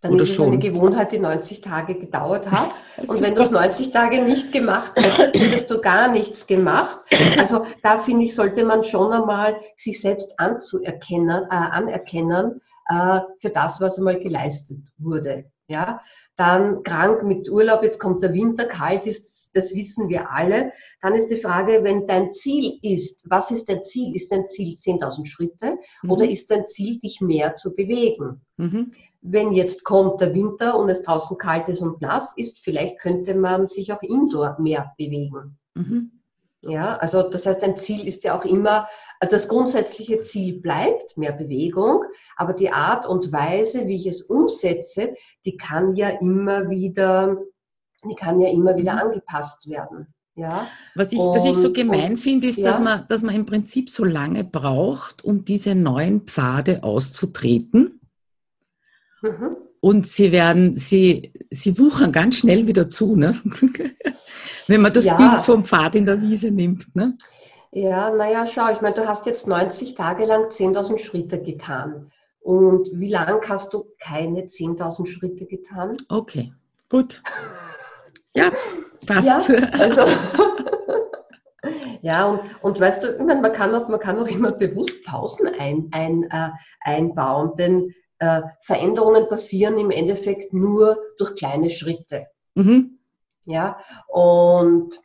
Dann 0.00 0.14
Oder 0.14 0.22
ist 0.22 0.30
es 0.30 0.36
schon? 0.36 0.46
eine 0.48 0.58
Gewohnheit, 0.58 1.10
die 1.10 1.18
90 1.18 1.60
Tage 1.60 1.96
gedauert 1.96 2.48
hat. 2.50 2.70
Und 3.08 3.20
wenn 3.20 3.34
du 3.34 3.42
es 3.42 3.50
90 3.50 3.90
Tage 3.90 4.22
nicht 4.22 4.52
gemacht 4.52 4.92
hättest, 4.96 5.40
hättest 5.40 5.70
du 5.70 5.80
gar 5.80 6.08
nichts 6.08 6.46
gemacht. 6.46 6.98
Also 7.36 7.64
da 7.82 7.98
finde 7.98 8.24
ich, 8.24 8.34
sollte 8.34 8.64
man 8.64 8.84
schon 8.84 9.12
einmal 9.12 9.58
sich 9.76 10.00
selbst 10.00 10.38
anzuerkennen, 10.38 11.44
äh, 11.44 11.54
anerkennen 11.54 12.60
äh, 12.88 13.20
für 13.40 13.50
das, 13.50 13.80
was 13.80 13.98
einmal 13.98 14.20
geleistet 14.20 14.80
wurde. 14.98 15.46
Ja, 15.70 16.00
dann 16.36 16.82
krank 16.82 17.24
mit 17.24 17.50
Urlaub, 17.50 17.82
jetzt 17.82 17.98
kommt 17.98 18.22
der 18.22 18.32
Winter, 18.32 18.64
kalt 18.64 19.06
ist, 19.06 19.50
das 19.54 19.74
wissen 19.74 20.08
wir 20.08 20.30
alle. 20.30 20.72
Dann 21.02 21.14
ist 21.14 21.28
die 21.28 21.36
Frage, 21.36 21.84
wenn 21.84 22.06
dein 22.06 22.32
Ziel 22.32 22.78
ist, 22.82 23.28
was 23.28 23.50
ist 23.50 23.68
dein 23.68 23.82
Ziel? 23.82 24.14
Ist 24.14 24.32
dein 24.32 24.48
Ziel 24.48 24.74
10.000 24.74 25.26
Schritte 25.26 25.76
mhm. 26.02 26.10
oder 26.10 26.26
ist 26.26 26.50
dein 26.50 26.66
Ziel, 26.66 26.98
dich 27.00 27.20
mehr 27.20 27.56
zu 27.56 27.74
bewegen? 27.74 28.40
Mhm 28.56 28.92
wenn 29.20 29.52
jetzt 29.52 29.84
kommt 29.84 30.20
der 30.20 30.34
Winter 30.34 30.78
und 30.78 30.88
es 30.88 31.02
draußen 31.02 31.38
kalt 31.38 31.68
ist 31.68 31.80
und 31.80 32.00
nass 32.00 32.34
ist, 32.36 32.60
vielleicht 32.60 32.98
könnte 33.00 33.34
man 33.34 33.66
sich 33.66 33.92
auch 33.92 34.02
indoor 34.02 34.56
mehr 34.60 34.92
bewegen. 34.96 35.58
Mhm. 35.74 36.12
Ja, 36.60 36.96
also 36.96 37.30
das 37.30 37.46
heißt, 37.46 37.62
ein 37.62 37.76
Ziel 37.76 38.06
ist 38.06 38.24
ja 38.24 38.36
auch 38.36 38.44
immer, 38.44 38.88
also 39.20 39.32
das 39.32 39.46
grundsätzliche 39.46 40.20
Ziel 40.20 40.60
bleibt 40.60 41.16
mehr 41.16 41.32
Bewegung, 41.32 42.02
aber 42.36 42.52
die 42.52 42.70
Art 42.70 43.06
und 43.06 43.32
Weise, 43.32 43.86
wie 43.86 43.94
ich 43.94 44.06
es 44.06 44.22
umsetze, 44.22 45.14
die 45.44 45.56
kann 45.56 45.94
ja 45.94 46.08
immer 46.08 46.68
wieder, 46.68 47.36
die 48.08 48.14
kann 48.16 48.40
ja 48.40 48.48
immer 48.48 48.76
wieder 48.76 48.94
mhm. 48.94 48.98
angepasst 48.98 49.68
werden. 49.68 50.12
Ja, 50.34 50.68
was, 50.94 51.12
ich, 51.12 51.18
und, 51.18 51.34
was 51.34 51.44
ich 51.44 51.56
so 51.56 51.72
gemein 51.72 52.16
finde, 52.16 52.46
ist, 52.46 52.58
ja. 52.58 52.70
dass, 52.70 52.80
man, 52.80 53.04
dass 53.08 53.22
man 53.22 53.34
im 53.34 53.46
Prinzip 53.46 53.90
so 53.90 54.04
lange 54.04 54.44
braucht, 54.44 55.24
um 55.24 55.44
diese 55.44 55.74
neuen 55.74 56.22
Pfade 56.22 56.84
auszutreten 56.84 57.98
Mhm. 59.22 59.56
Und 59.80 60.06
sie 60.06 60.32
werden, 60.32 60.76
sie, 60.76 61.32
sie 61.50 61.78
wuchern 61.78 62.12
ganz 62.12 62.36
schnell 62.36 62.66
wieder 62.66 62.88
zu, 62.90 63.16
ne? 63.16 63.38
wenn 64.66 64.80
man 64.80 64.92
das 64.92 65.06
ja. 65.06 65.16
Bild 65.16 65.40
vom 65.44 65.64
Pfad 65.64 65.94
in 65.94 66.06
der 66.06 66.20
Wiese 66.20 66.50
nimmt. 66.50 66.94
Ne? 66.94 67.16
Ja, 67.72 68.10
naja, 68.10 68.46
schau, 68.46 68.72
ich 68.72 68.80
meine, 68.80 68.94
du 68.94 69.06
hast 69.06 69.26
jetzt 69.26 69.46
90 69.46 69.94
Tage 69.94 70.24
lang 70.24 70.46
10.000 70.46 70.98
Schritte 70.98 71.40
getan. 71.40 72.10
Und 72.40 72.88
wie 72.92 73.10
lang 73.10 73.46
hast 73.48 73.74
du 73.74 73.84
keine 73.98 74.42
10.000 74.42 75.06
Schritte 75.06 75.46
getan? 75.46 75.96
Okay, 76.08 76.52
gut. 76.88 77.22
Ja, 78.34 78.50
passt. 79.06 79.48
Ja, 79.48 79.58
also, 79.72 80.02
ja 82.00 82.26
und, 82.26 82.40
und 82.62 82.80
weißt 82.80 83.04
du, 83.04 83.08
ich 83.16 83.22
meine, 83.22 83.40
man, 83.40 83.52
kann 83.52 83.74
auch, 83.74 83.88
man 83.88 84.00
kann 84.00 84.18
auch 84.18 84.28
immer 84.28 84.52
bewusst 84.52 85.04
Pausen 85.04 85.48
ein, 85.58 85.88
ein, 85.92 86.24
äh, 86.30 86.50
einbauen, 86.80 87.52
denn 87.56 87.92
äh, 88.18 88.42
Veränderungen 88.60 89.28
passieren 89.28 89.78
im 89.78 89.90
Endeffekt 89.90 90.52
nur 90.52 90.98
durch 91.18 91.34
kleine 91.34 91.70
Schritte. 91.70 92.26
Mhm. 92.54 92.98
Ja, 93.46 93.78
und 94.08 95.00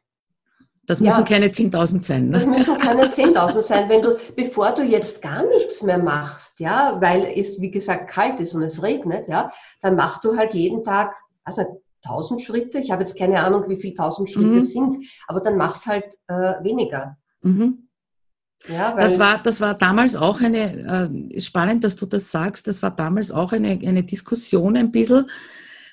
das 0.86 1.00
müssen 1.00 1.20
ja, 1.20 1.26
keine 1.26 1.48
10.000 1.48 2.02
sein. 2.02 2.30
Ne? 2.30 2.40
Das 2.40 2.46
müssen 2.46 2.78
keine 2.78 3.06
10.000 3.06 3.62
sein, 3.62 3.88
wenn 3.88 4.02
du, 4.02 4.18
bevor 4.36 4.72
du 4.72 4.84
jetzt 4.84 5.22
gar 5.22 5.46
nichts 5.46 5.82
mehr 5.82 5.98
machst, 5.98 6.60
ja, 6.60 7.00
weil 7.00 7.26
es, 7.26 7.62
wie 7.62 7.72
gesagt, 7.72 8.10
kalt 8.10 8.42
ist 8.42 8.54
und 8.54 8.64
es 8.64 8.84
regnet, 8.84 9.30
ja, 9.30 9.54
dann 9.82 9.96
machst 9.96 10.26
du 10.26 10.36
halt 10.36 10.54
jeden 10.54 10.84
Tag, 10.84 11.16
also 11.46 11.82
1000 12.04 12.42
Schritte. 12.42 12.80
Ich 12.80 12.92
habe 12.92 13.02
jetzt 13.02 13.18
keine 13.18 13.42
Ahnung, 13.44 13.70
wie 13.70 13.78
viel 13.78 13.92
1000 13.92 14.30
Schritte 14.30 14.48
mhm. 14.48 14.62
sind, 14.62 15.06
aber 15.28 15.40
dann 15.40 15.56
machst 15.56 15.86
halt 15.86 16.18
äh, 16.28 16.62
weniger. 16.64 17.18
Mhm. 17.42 17.88
Ja, 18.68 18.96
das, 18.96 19.20
war, 19.20 19.42
das 19.44 19.60
war 19.60 19.74
damals 19.74 20.16
auch 20.16 20.40
eine, 20.42 21.12
äh, 21.34 21.40
spannend, 21.40 21.84
dass 21.84 21.96
du 21.96 22.06
das 22.06 22.32
sagst, 22.32 22.68
das 22.68 22.82
war 22.82 22.92
damals 22.92 23.32
auch 23.32 23.52
eine, 23.52 23.80
eine 23.86 24.04
Diskussion 24.04 24.78
ein 24.78 24.92
bisschen, 24.92 25.30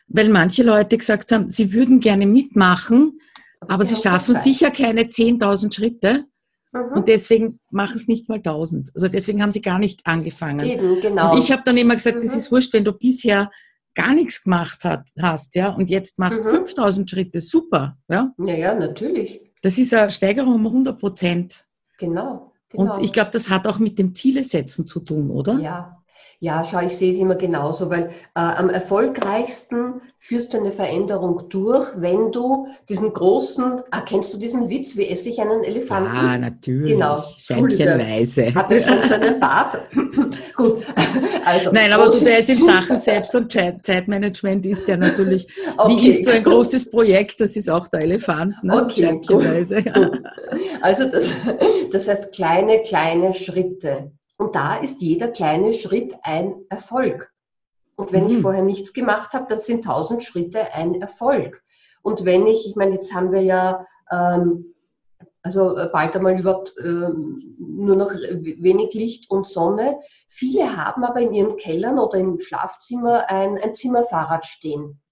weil 0.09 0.29
manche 0.29 0.63
Leute 0.63 0.97
gesagt 0.97 1.33
haben, 1.33 1.51
sie 1.51 1.73
würden 1.73 2.01
gerne 2.01 2.27
mitmachen, 2.27 3.19
aber, 3.61 3.75
aber 3.75 3.85
sie, 3.85 3.97
sie 3.97 4.03
schaffen 4.03 4.35
sicher 4.35 4.71
keine 4.71 5.03
10.000 5.03 5.75
Schritte. 5.75 6.25
Mhm. 6.73 6.93
Und 6.95 7.09
deswegen 7.09 7.59
machen 7.71 7.97
es 7.97 8.07
nicht 8.07 8.29
mal 8.29 8.37
1000. 8.37 8.91
Also 8.95 9.09
deswegen 9.09 9.43
haben 9.43 9.53
sie 9.53 9.61
gar 9.61 9.79
nicht 9.79 10.07
angefangen. 10.07 10.67
Eben, 10.67 11.01
genau. 11.01 11.33
Und 11.33 11.39
ich 11.39 11.51
habe 11.51 11.63
dann 11.65 11.77
immer 11.77 11.95
gesagt, 11.95 12.19
mhm. 12.19 12.23
das 12.23 12.37
ist 12.37 12.53
wurscht, 12.53 12.73
wenn 12.73 12.85
du 12.85 12.93
bisher 12.93 13.51
gar 13.95 14.15
nichts 14.15 14.43
gemacht 14.43 14.85
hat, 14.85 15.09
hast, 15.21 15.57
ja, 15.57 15.71
und 15.71 15.91
jetzt 15.91 16.19
machst 16.19 16.45
mhm. 16.45 16.51
5000 16.51 17.11
Schritte, 17.11 17.41
super, 17.41 17.99
ja. 18.09 18.33
Ja, 18.39 18.55
ja, 18.55 18.75
natürlich. 18.75 19.41
Das 19.63 19.79
ist 19.79 19.93
eine 19.93 20.11
Steigerung 20.11 20.55
um 20.55 20.67
100 20.67 20.99
Prozent. 20.99 21.67
Genau, 21.99 22.50
genau. 22.71 22.95
Und 22.95 23.03
ich 23.03 23.13
glaube, 23.13 23.31
das 23.33 23.51
hat 23.51 23.67
auch 23.67 23.79
mit 23.79 23.99
dem 23.99 24.15
Zielesetzen 24.15 24.87
zu 24.87 25.01
tun, 25.01 25.31
oder? 25.31 25.59
Ja, 25.59 26.00
ja, 26.43 26.65
schau, 26.65 26.81
ich 26.81 26.97
sehe 26.97 27.13
es 27.13 27.19
immer 27.19 27.35
genauso, 27.35 27.91
weil 27.91 28.05
äh, 28.35 28.41
am 28.41 28.71
erfolgreichsten 28.71 30.01
führst 30.19 30.55
du 30.55 30.59
eine 30.59 30.73
Veränderung 30.73 31.51
durch, 31.51 31.87
wenn 31.97 32.33
du 32.33 32.67
diesen 32.89 33.13
großen, 33.13 33.83
ah, 33.91 34.01
kennst 34.01 34.33
du 34.33 34.39
diesen 34.39 34.71
Witz, 34.71 34.97
wie 34.97 35.07
esse 35.07 35.29
ich 35.29 35.39
einen 35.39 35.63
Elefanten? 35.63 36.15
Ja, 36.15 36.39
natürlich. 36.39 36.93
Genau. 36.93 37.23
Scheinchenweise. 37.37 38.55
Hat 38.55 38.73
er 38.73 38.81
schon 38.81 39.07
seinen 39.07 39.39
Bart? 39.39 39.81
Gut. 40.57 40.83
Also, 41.45 41.73
Nein, 41.73 41.93
aber 41.93 42.11
du, 42.11 42.25
der 42.25 42.39
ist 42.39 42.49
in 42.49 42.65
Sachen 42.65 42.97
Selbst- 42.97 43.35
und 43.35 43.53
Zeitmanagement 43.53 44.65
ist 44.65 44.89
der 44.89 44.97
natürlich, 44.97 45.47
okay. 45.77 45.95
wie 45.95 46.09
ist 46.09 46.27
du 46.27 46.31
ein 46.31 46.43
großes 46.43 46.89
Projekt, 46.89 47.39
das 47.43 47.55
ist 47.55 47.69
auch 47.69 47.87
der 47.89 48.01
Elefant, 48.01 48.55
ne? 48.63 48.83
Okay, 48.83 49.21
gut. 49.27 49.27
gut. 49.27 49.45
Also 50.81 51.05
das, 51.05 51.29
das 51.93 52.09
heißt 52.09 52.33
kleine, 52.33 52.83
kleine 52.83 53.35
Schritte. 53.35 54.11
Und 54.41 54.55
da 54.55 54.77
ist 54.77 55.03
jeder 55.03 55.29
kleine 55.29 55.75
Schritt 55.75 56.15
ein 56.23 56.55
Erfolg. 56.71 57.31
Und 57.95 58.11
wenn 58.11 58.25
mhm. 58.25 58.31
ich 58.31 58.41
vorher 58.41 58.63
nichts 58.63 58.95
gemacht 58.95 59.35
habe, 59.35 59.45
dann 59.51 59.59
sind 59.59 59.85
tausend 59.85 60.23
Schritte 60.23 60.73
ein 60.73 60.95
Erfolg. 60.95 61.63
Und 62.01 62.25
wenn 62.25 62.47
ich, 62.47 62.67
ich 62.67 62.75
meine, 62.75 62.95
jetzt 62.95 63.13
haben 63.13 63.33
wir 63.33 63.43
ja 63.43 63.85
ähm, 64.11 64.73
also 65.43 65.77
äh, 65.77 65.91
bald 65.93 66.17
einmal 66.17 66.41
über 66.41 66.65
ähm, 66.83 67.55
nur 67.59 67.97
noch 67.97 68.13
wenig 68.15 68.95
Licht 68.95 69.31
und 69.31 69.47
Sonne. 69.47 69.99
Viele 70.27 70.75
haben 70.75 71.05
aber 71.05 71.21
in 71.21 71.35
ihren 71.35 71.59
Kellern 71.59 71.99
oder 71.99 72.17
im 72.19 72.39
Schlafzimmer 72.39 73.29
ein, 73.29 73.59
ein 73.59 73.75
Zimmerfahrrad 73.75 74.47
stehen. 74.47 75.03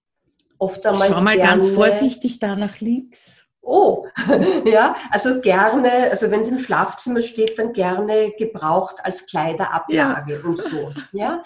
Oft 0.56 0.86
einmal 0.86 1.10
Schau 1.10 1.20
mal 1.20 1.36
gerne, 1.36 1.50
ganz 1.50 1.68
vorsichtig 1.68 2.38
da 2.38 2.56
nach 2.56 2.80
links. 2.80 3.44
Oh, 3.70 4.06
ja, 4.64 4.96
also 5.10 5.42
gerne, 5.42 6.10
also 6.10 6.30
wenn 6.30 6.40
es 6.40 6.48
im 6.48 6.58
Schlafzimmer 6.58 7.20
steht, 7.20 7.58
dann 7.58 7.74
gerne 7.74 8.32
gebraucht 8.38 8.96
als 9.02 9.26
Kleiderablage 9.26 10.34
ja. 10.34 10.48
und 10.48 10.58
so. 10.58 10.90
Ja. 11.12 11.42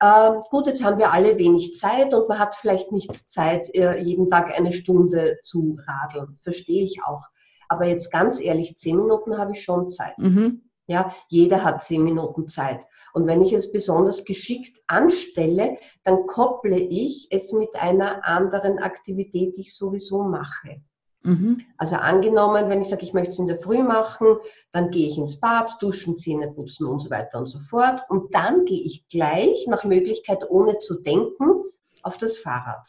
Ähm, 0.00 0.44
gut, 0.50 0.68
jetzt 0.68 0.84
haben 0.84 0.98
wir 0.98 1.12
alle 1.12 1.36
wenig 1.36 1.74
Zeit 1.74 2.14
und 2.14 2.28
man 2.28 2.38
hat 2.38 2.54
vielleicht 2.54 2.92
nicht 2.92 3.12
Zeit, 3.28 3.74
äh, 3.74 3.98
jeden 3.98 4.28
Tag 4.28 4.56
eine 4.56 4.72
Stunde 4.72 5.38
zu 5.42 5.76
radeln. 5.88 6.38
Verstehe 6.42 6.84
ich 6.84 7.02
auch. 7.04 7.22
Aber 7.68 7.86
jetzt 7.86 8.12
ganz 8.12 8.40
ehrlich, 8.40 8.76
zehn 8.76 8.96
Minuten 8.96 9.36
habe 9.36 9.52
ich 9.52 9.64
schon 9.64 9.90
Zeit. 9.90 10.16
Mhm. 10.18 10.62
Ja, 10.86 11.12
jeder 11.28 11.64
hat 11.64 11.82
zehn 11.82 12.04
Minuten 12.04 12.46
Zeit. 12.46 12.86
Und 13.14 13.26
wenn 13.26 13.42
ich 13.42 13.52
es 13.52 13.72
besonders 13.72 14.24
geschickt 14.24 14.80
anstelle, 14.86 15.78
dann 16.04 16.26
kopple 16.26 16.76
ich 16.78 17.26
es 17.30 17.52
mit 17.52 17.74
einer 17.74 18.24
anderen 18.24 18.78
Aktivität, 18.78 19.56
die 19.56 19.62
ich 19.62 19.76
sowieso 19.76 20.22
mache. 20.22 20.82
Mhm. 21.24 21.62
Also 21.78 21.96
angenommen, 21.96 22.68
wenn 22.68 22.82
ich 22.82 22.88
sage, 22.88 23.02
ich 23.02 23.14
möchte 23.14 23.30
es 23.30 23.38
in 23.38 23.46
der 23.46 23.56
Früh 23.56 23.82
machen, 23.82 24.36
dann 24.72 24.90
gehe 24.90 25.08
ich 25.08 25.16
ins 25.16 25.40
Bad, 25.40 25.74
duschen, 25.80 26.18
Zähne 26.18 26.52
putzen 26.52 26.86
und 26.86 27.00
so 27.00 27.10
weiter 27.10 27.38
und 27.38 27.46
so 27.46 27.58
fort. 27.58 28.02
Und 28.10 28.34
dann 28.34 28.66
gehe 28.66 28.82
ich 28.82 29.08
gleich 29.08 29.66
nach 29.66 29.84
Möglichkeit, 29.84 30.48
ohne 30.50 30.78
zu 30.78 31.02
denken, 31.02 31.64
auf 32.02 32.18
das 32.18 32.38
Fahrrad. 32.38 32.86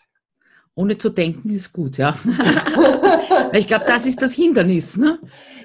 Ohne 0.75 0.97
zu 0.97 1.09
denken 1.09 1.49
ist 1.49 1.71
gut, 1.71 1.97
ja. 1.97 2.17
ich 3.53 3.65
glaube, 3.65 3.85
das 3.87 4.05
ist 4.05 4.21
das 4.21 4.33
Hindernis, 4.33 4.97
ne? 4.97 5.19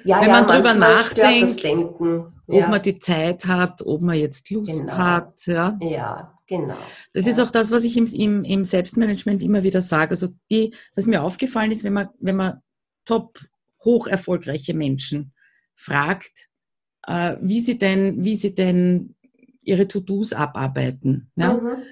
Ja, 0.05 0.21
Wenn 0.21 0.29
ja, 0.29 0.41
man 0.41 0.47
drüber 0.47 0.73
nachdenkt, 0.73 1.61
Denken, 1.61 2.33
ja. 2.47 2.63
ob 2.63 2.71
man 2.71 2.81
die 2.81 2.97
Zeit 2.97 3.45
hat, 3.45 3.85
ob 3.85 4.01
man 4.01 4.15
jetzt 4.15 4.49
Lust 4.49 4.79
genau. 4.79 4.97
hat. 4.97 5.45
Ja, 5.45 5.77
ja 5.81 6.33
genau. 6.51 6.77
Das 7.13 7.25
ja. 7.25 7.31
ist 7.31 7.39
auch 7.39 7.49
das, 7.49 7.71
was 7.71 7.83
ich 7.83 7.97
im, 7.97 8.05
im, 8.05 8.43
im, 8.43 8.65
Selbstmanagement 8.65 9.41
immer 9.41 9.63
wieder 9.63 9.81
sage. 9.81 10.11
Also 10.11 10.29
die, 10.49 10.75
was 10.95 11.05
mir 11.05 11.23
aufgefallen 11.23 11.71
ist, 11.71 11.83
wenn 11.83 11.93
man, 11.93 12.09
wenn 12.19 12.35
man 12.35 12.61
top 13.05 13.39
hoch 13.83 14.07
erfolgreiche 14.07 14.73
Menschen 14.73 15.33
fragt, 15.75 16.49
äh, 17.07 17.37
wie 17.41 17.61
sie 17.61 17.77
denn, 17.77 18.23
wie 18.23 18.35
sie 18.35 18.53
denn 18.53 19.15
ihre 19.63 19.87
To-Dos 19.87 20.33
abarbeiten, 20.33 21.31
ja? 21.35 21.53
Mhm. 21.53 21.83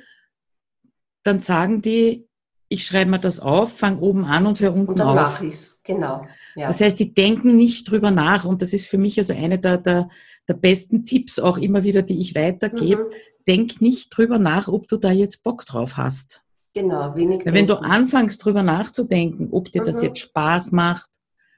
dann 1.24 1.40
sagen 1.40 1.82
die, 1.82 2.28
ich 2.68 2.86
schreibe 2.86 3.10
mir 3.10 3.20
das 3.20 3.40
auf, 3.40 3.78
fange 3.78 4.00
oben 4.00 4.26
an 4.26 4.46
und 4.46 4.60
höre 4.60 4.74
unten 4.74 4.92
und 4.92 5.00
dann 5.00 5.18
auf. 5.18 5.42
Ich's. 5.42 5.82
Genau. 5.84 6.28
Ja. 6.56 6.68
Das 6.68 6.82
heißt, 6.82 7.00
die 7.00 7.14
denken 7.14 7.58
nicht 7.58 7.90
drüber 7.90 8.12
nach 8.12 8.46
und 8.46 8.62
das 8.62 8.74
ist 8.74 8.86
für 8.86 9.00
mich 9.00 9.18
also 9.18 9.34
eine 9.34 9.58
der, 9.58 9.80
der, 9.80 10.10
der 10.48 10.54
besten 10.54 11.04
Tipps 11.04 11.40
auch 11.40 11.58
immer 11.58 11.84
wieder, 11.84 12.04
die 12.04 12.20
ich 12.20 12.36
weitergebe. 12.36 13.06
Mhm. 13.06 13.14
Denk 13.50 13.82
nicht 13.82 14.16
drüber 14.16 14.38
nach, 14.38 14.68
ob 14.68 14.88
du 14.88 14.98
da 14.98 15.10
jetzt 15.10 15.44
Bock 15.44 15.66
drauf 15.66 15.98
hast. 15.98 16.44
Genau, 16.76 17.16
wenig. 17.16 17.42
Wenn 17.46 17.66
du 17.66 17.82
anfängst 17.82 18.46
drüber 18.46 18.62
nachzudenken, 18.62 19.50
ob 19.52 19.72
dir 19.72 19.82
mhm. 19.82 19.86
das 19.88 20.04
jetzt 20.04 20.20
Spaß 20.20 20.72
macht, 20.72 21.10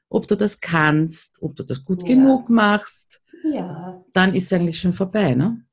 ob 0.07 0.25
du 0.25 0.37
das 0.37 0.61
kannst, 0.61 1.41
ob 1.41 1.55
du 1.57 1.63
das 1.63 1.83
gut 1.83 2.07
ja. 2.07 2.15
genug 2.15 2.49
machst, 2.49 3.21
ja. 3.43 4.01
dann 4.13 4.33
ist 4.33 4.45
es 4.45 4.53
eigentlich 4.53 4.79
schon 4.79 4.93
vorbei, 4.93 5.35
ne? 5.35 5.65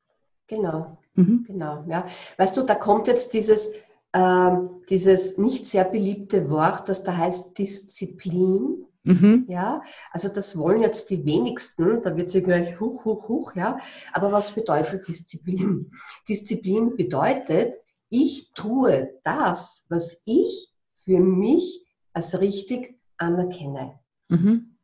Genau. 0.48 0.98
Mhm. 1.14 1.44
Genau, 1.46 1.84
ja. 1.88 2.04
Weißt 2.36 2.56
du, 2.56 2.62
da 2.62 2.74
kommt 2.74 3.06
jetzt 3.06 3.32
dieses, 3.32 3.68
ähm, 4.12 4.70
dieses 4.88 5.38
nicht 5.38 5.66
sehr 5.66 5.84
beliebte 5.84 6.50
Wort, 6.50 6.88
das 6.88 7.04
da 7.04 7.16
heißt 7.16 7.56
Disziplin. 7.56 8.87
Mhm. 9.04 9.46
Ja, 9.48 9.82
also 10.10 10.28
das 10.28 10.58
wollen 10.58 10.82
jetzt 10.82 11.10
die 11.10 11.24
wenigsten, 11.24 12.02
da 12.02 12.16
wird 12.16 12.30
sie 12.30 12.42
gleich 12.42 12.80
huch, 12.80 13.04
huch, 13.04 13.28
huch, 13.28 13.54
ja. 13.54 13.78
Aber 14.12 14.32
was 14.32 14.54
bedeutet 14.54 15.06
Disziplin? 15.08 15.92
Disziplin 16.28 16.96
bedeutet, 16.96 17.74
ich 18.10 18.52
tue 18.54 19.10
das, 19.24 19.86
was 19.88 20.22
ich 20.24 20.68
für 21.04 21.20
mich 21.20 21.86
als 22.12 22.40
richtig 22.40 22.98
anerkenne. 23.16 23.98
Mhm. 24.28 24.74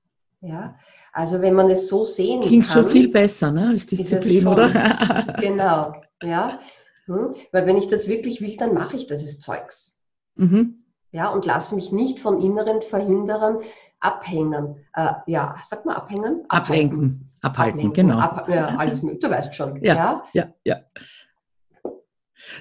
Ja, 0.40 0.77
also 1.12 1.40
wenn 1.40 1.55
man 1.55 1.70
es 1.70 1.88
so 1.88 2.05
sehen 2.05 2.40
Klingt 2.42 2.42
kann. 2.42 2.48
Klingt 2.48 2.72
schon 2.72 2.87
viel 2.87 3.09
besser, 3.09 3.50
ne, 3.50 3.68
als 3.68 3.87
Disziplin, 3.87 4.42
schon, 4.42 4.53
oder? 4.53 4.68
genau, 5.40 5.94
ja. 6.22 6.61
Hm? 7.07 7.35
Weil 7.53 7.66
wenn 7.66 7.77
ich 7.77 7.88
das 7.88 8.09
wirklich 8.09 8.40
will, 8.40 8.57
dann 8.57 8.74
mache 8.74 8.96
ich 8.96 9.07
das 9.07 9.40
Zeugs. 9.40 9.98
Mhm. 10.37 10.85
Ja, 11.12 11.29
und 11.29 11.46
lasse 11.46 11.74
mich 11.74 11.92
nicht 11.92 12.18
von 12.18 12.40
inneren 12.40 12.83
Verhinderern 12.83 13.61
abhängen. 14.04 14.76
Äh, 14.94 15.12
ja, 15.26 15.56
sag 15.64 15.84
mal 15.84 15.94
abhängen? 15.94 16.44
Ablenken. 16.48 17.30
Abhalten, 17.40 17.80
Ablenken. 17.80 18.08
genau. 18.08 18.18
Ab, 18.18 18.48
ja, 18.48 18.76
alles 18.76 19.00
Du 19.00 19.30
weißt 19.30 19.54
schon. 19.54 19.82
Ja, 19.82 19.94
ja, 19.94 20.24
ja. 20.32 20.46
ja. 20.64 20.80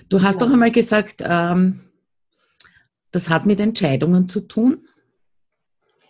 Du 0.09 0.21
hast 0.21 0.41
doch 0.41 0.51
einmal 0.51 0.71
gesagt, 0.71 1.23
ähm, 1.25 1.81
das 3.11 3.29
hat 3.29 3.45
mit 3.45 3.59
Entscheidungen 3.59 4.27
zu 4.29 4.41
tun. 4.41 4.87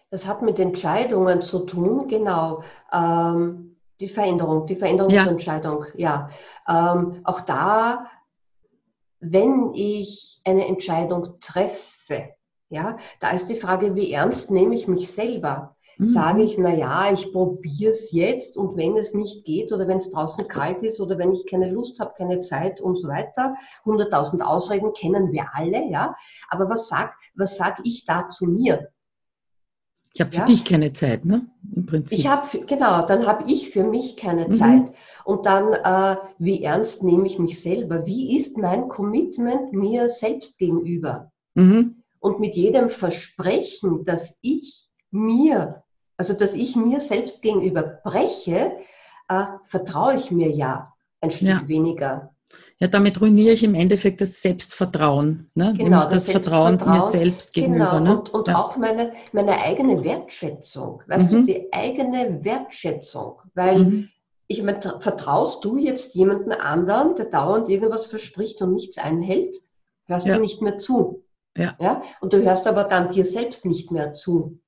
Das 0.09 0.27
hat 0.27 0.41
mit 0.41 0.59
Entscheidungen 0.59 1.41
zu 1.41 1.59
tun, 1.65 2.07
genau. 2.07 2.63
Ähm, 2.91 3.77
die 3.99 4.07
Veränderung, 4.07 4.65
die 4.65 4.75
Veränderungsentscheidung, 4.75 5.85
ja. 5.95 6.29
ja. 6.67 6.93
Ähm, 6.95 7.21
auch 7.23 7.41
da 7.41 8.07
wenn 9.23 9.73
ich 9.73 10.41
eine 10.43 10.67
Entscheidung 10.67 11.39
treffe, 11.39 12.35
ja, 12.73 12.97
da 13.19 13.31
ist 13.31 13.47
die 13.47 13.55
Frage, 13.55 13.95
wie 13.95 14.11
ernst 14.11 14.51
nehme 14.51 14.75
ich 14.75 14.87
mich 14.87 15.11
selber? 15.11 15.75
Mhm. 15.97 16.05
Sage 16.07 16.43
ich, 16.43 16.57
na 16.57 16.73
ja, 16.73 17.13
ich 17.13 17.31
probiere 17.31 17.91
es 17.91 18.11
jetzt 18.11 18.57
und 18.57 18.75
wenn 18.75 18.97
es 18.97 19.13
nicht 19.13 19.45
geht 19.45 19.71
oder 19.71 19.87
wenn 19.87 19.97
es 19.97 20.09
draußen 20.09 20.47
kalt 20.47 20.81
ist 20.81 20.99
oder 20.99 21.17
wenn 21.19 21.31
ich 21.31 21.45
keine 21.45 21.69
Lust 21.69 21.99
habe, 21.99 22.13
keine 22.17 22.39
Zeit 22.41 22.81
und 22.81 22.97
so 22.97 23.07
weiter, 23.07 23.53
100.000 23.85 24.41
Ausreden 24.41 24.93
kennen 24.93 25.31
wir 25.31 25.45
alle, 25.53 25.87
ja. 25.89 26.15
Aber 26.49 26.69
was 26.69 26.87
sag, 26.87 27.13
was 27.35 27.57
sag 27.57 27.79
ich 27.83 28.05
da 28.05 28.27
zu 28.29 28.47
mir? 28.47 28.89
Ich 30.15 30.21
habe 30.21 30.31
für 30.31 30.39
ja? 30.39 30.45
dich 30.45 30.63
keine 30.63 30.93
Zeit, 30.93 31.25
ne? 31.25 31.47
Im 31.75 31.85
Prinzip. 31.87 32.19
Ich 32.19 32.27
habe 32.27 32.59
genau, 32.65 33.05
dann 33.05 33.25
habe 33.25 33.51
ich 33.51 33.71
für 33.71 33.83
mich 33.83 34.15
keine 34.15 34.47
mhm. 34.47 34.51
Zeit. 34.51 34.91
Und 35.25 35.45
dann, 35.47 35.73
äh, 35.73 36.17
wie 36.37 36.63
ernst 36.63 37.03
nehme 37.03 37.25
ich 37.25 37.39
mich 37.39 37.61
selber? 37.61 38.05
Wie 38.05 38.35
ist 38.35 38.57
mein 38.57 38.89
Commitment 38.89 39.73
mir 39.73 40.09
selbst 40.09 40.59
gegenüber? 40.59 41.31
Mhm. 41.55 42.02
Und 42.23 42.39
mit 42.39 42.55
jedem 42.55 42.89
Versprechen, 42.89 44.05
dass 44.05 44.39
ich 44.41 44.87
mir, 45.11 45.83
also 46.15 46.33
dass 46.33 46.53
ich 46.53 46.77
mir 46.77 47.01
selbst 47.01 47.41
gegenüber 47.41 47.99
breche, 48.01 48.77
äh, 49.27 49.45
vertraue 49.65 50.15
ich 50.15 50.31
mir 50.31 50.49
ja 50.49 50.93
ein 51.19 51.31
Stück 51.31 51.49
ja. 51.49 51.67
weniger. 51.67 52.33
Ja, 52.79 52.87
damit 52.87 53.19
ruiniere 53.19 53.51
ich 53.51 53.63
im 53.65 53.75
Endeffekt 53.75 54.21
das 54.21 54.41
Selbstvertrauen. 54.41 55.49
Ne? 55.53 55.73
Genau, 55.77 56.03
das, 56.03 56.25
das 56.25 56.29
Vertrauen 56.29 56.77
mir 56.85 57.01
selbst 57.01 57.51
gegenüber. 57.51 57.97
Genau, 57.97 57.99
ne? 57.99 58.17
und, 58.19 58.29
und 58.29 58.47
ja. 58.47 58.57
auch 58.57 58.77
meine, 58.77 59.11
meine 59.33 59.61
eigene 59.61 60.01
Wertschätzung. 60.01 61.03
Weißt 61.07 61.29
mhm. 61.29 61.45
du, 61.45 61.53
die 61.53 61.73
eigene 61.73 62.41
Wertschätzung. 62.45 63.41
Weil 63.53 63.79
mhm. 63.79 64.09
ich 64.47 64.63
meine, 64.63 64.79
vertraust 64.79 65.65
du 65.65 65.75
jetzt 65.75 66.15
jemanden 66.15 66.53
anderen, 66.53 67.17
der 67.17 67.25
dauernd 67.25 67.67
irgendwas 67.67 68.05
verspricht 68.05 68.61
und 68.61 68.71
nichts 68.71 68.97
einhält, 68.97 69.57
hörst 70.05 70.25
ja. 70.25 70.35
du 70.35 70.39
nicht 70.39 70.61
mehr 70.61 70.77
zu. 70.77 71.22
Ja. 71.57 71.75
ja. 71.79 72.01
Und 72.21 72.33
du 72.33 72.43
hörst 72.43 72.67
aber 72.67 72.85
dann 72.85 73.09
dir 73.09 73.25
selbst 73.25 73.65
nicht 73.65 73.91
mehr 73.91 74.13
zu. 74.13 74.59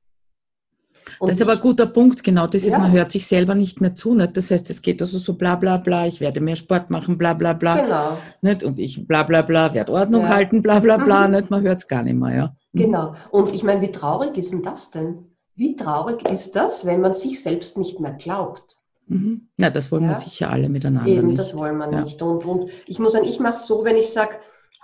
Und 1.20 1.30
das 1.30 1.38
ist 1.38 1.44
aber 1.44 1.54
ein 1.54 1.62
guter 1.62 1.86
Punkt, 1.86 2.24
genau. 2.24 2.48
Das 2.48 2.64
ist, 2.64 2.74
ja. 2.74 2.80
man 2.80 2.92
hört 2.92 3.12
sich 3.12 3.28
selber 3.28 3.56
nicht 3.56 3.80
mehr 3.80 3.94
zu. 3.94 4.16
Nicht? 4.16 4.36
Das 4.36 4.52
heißt, 4.52 4.70
es 4.70 4.82
geht 4.82 5.02
also 5.02 5.20
so 5.20 5.34
bla 5.34 5.56
bla 5.56 5.78
bla, 5.78 6.08
ich 6.08 6.20
werde 6.20 6.42
mehr 6.42 6.56
Sport 6.56 6.90
machen, 6.90 7.18
bla 7.18 7.34
bla 7.34 7.54
bla. 7.54 7.82
Genau. 7.82 8.18
Nicht? 8.42 8.64
Und 8.64 8.80
ich 8.80 9.08
bla 9.08 9.24
bla 9.24 9.42
bla, 9.42 9.74
werde 9.74 9.92
Ordnung 9.92 10.24
ja. 10.24 10.30
halten, 10.30 10.62
bla 10.62 10.80
bla 10.80 10.98
bla. 10.98 11.28
Mhm. 11.28 11.36
Nicht? 11.36 11.50
Man 11.52 11.62
hört 11.62 11.80
es 11.80 11.88
gar 11.88 12.04
nicht 12.04 12.16
mehr. 12.16 12.36
Ja. 12.36 12.56
Mhm. 12.74 12.80
Genau. 12.80 13.16
Und 13.32 13.54
ich 13.54 13.64
meine, 13.64 13.82
wie 13.82 13.92
traurig 13.92 14.38
ist 14.38 14.52
denn 14.52 14.64
das 14.64 14.92
denn? 14.92 15.26
Wie 15.56 15.76
traurig 15.76 16.28
ist 16.28 16.56
das, 16.56 16.86
wenn 16.86 17.02
man 17.02 17.14
sich 17.14 17.42
selbst 17.42 17.78
nicht 17.78 18.00
mehr 18.00 18.14
glaubt? 18.14 18.80
Mhm. 19.08 19.50
Ja, 19.58 19.70
das 19.70 19.92
wollen 19.92 20.04
ja. 20.04 20.10
wir 20.10 20.16
sicher 20.16 20.50
alle 20.50 20.68
miteinander 20.68 21.10
Eben, 21.10 21.28
nicht. 21.28 21.40
das 21.40 21.56
wollen 21.58 21.78
wir 21.78 21.88
nicht. 21.88 22.22
Und, 22.22 22.44
und 22.44 22.72
ich 22.88 23.00
muss 23.00 23.14
sagen, 23.14 23.26
ich 23.26 23.40
mache 23.40 23.56
es 23.56 23.68
so, 23.68 23.84
wenn 23.84 23.96
ich 23.96 24.10
sage, 24.10 24.32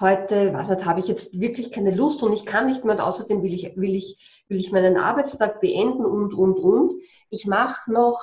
heute, 0.01 0.53
was 0.53 0.69
nicht, 0.69 0.85
habe 0.85 0.99
ich 0.99 1.07
jetzt 1.07 1.39
wirklich 1.39 1.71
keine 1.71 1.91
Lust 1.91 2.21
und 2.23 2.33
ich 2.33 2.45
kann 2.45 2.65
nicht 2.65 2.83
mehr 2.83 2.95
und 2.95 3.01
außerdem 3.01 3.41
will 3.43 3.53
ich, 3.53 3.75
will 3.77 3.95
ich, 3.95 4.43
will 4.49 4.59
ich 4.59 4.71
meinen 4.71 4.97
Arbeitstag 4.97 5.61
beenden 5.61 6.05
und, 6.05 6.33
und, 6.33 6.57
und. 6.57 6.93
Ich 7.29 7.45
mache 7.45 7.91
noch 7.91 8.19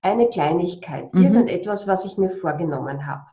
eine 0.00 0.28
Kleinigkeit, 0.28 1.12
mhm. 1.14 1.22
irgendetwas, 1.22 1.86
was 1.86 2.04
ich 2.04 2.18
mir 2.18 2.30
vorgenommen 2.30 3.06
habe. 3.06 3.24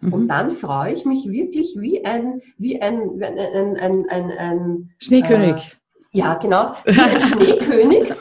Mhm. 0.00 0.12
Und 0.12 0.28
dann 0.28 0.50
freue 0.50 0.92
ich 0.92 1.04
mich 1.04 1.28
wirklich 1.28 1.76
wie 1.78 2.04
ein, 2.04 2.42
wie 2.58 2.82
ein, 2.82 3.22
ein, 3.22 3.38
ein, 3.38 3.76
ein, 3.76 4.08
ein, 4.08 4.30
ein 4.30 4.90
Schneekönig. 4.98 5.78
Äh, 6.12 6.18
ja, 6.18 6.34
genau. 6.34 6.72
Wie 6.84 7.00
ein 7.00 7.20
Schneekönig. 7.28 8.12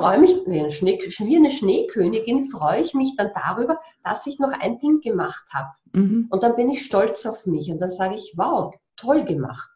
Freue 0.00 0.20
mich, 0.20 0.34
wie 0.46 0.60
eine, 0.60 0.70
Schnee, 0.70 0.98
wie 1.00 1.36
eine 1.36 1.50
Schneekönigin, 1.50 2.48
freue 2.50 2.82
ich 2.82 2.94
mich 2.94 3.14
dann 3.16 3.30
darüber, 3.34 3.76
dass 4.04 4.26
ich 4.26 4.38
noch 4.38 4.52
ein 4.52 4.78
Ding 4.78 5.00
gemacht 5.00 5.44
habe. 5.52 5.68
Mhm. 5.92 6.26
Und 6.30 6.42
dann 6.42 6.56
bin 6.56 6.70
ich 6.70 6.84
stolz 6.84 7.26
auf 7.26 7.46
mich 7.46 7.70
und 7.70 7.80
dann 7.80 7.90
sage 7.90 8.14
ich, 8.14 8.34
wow, 8.36 8.74
toll 8.96 9.24
gemacht. 9.24 9.70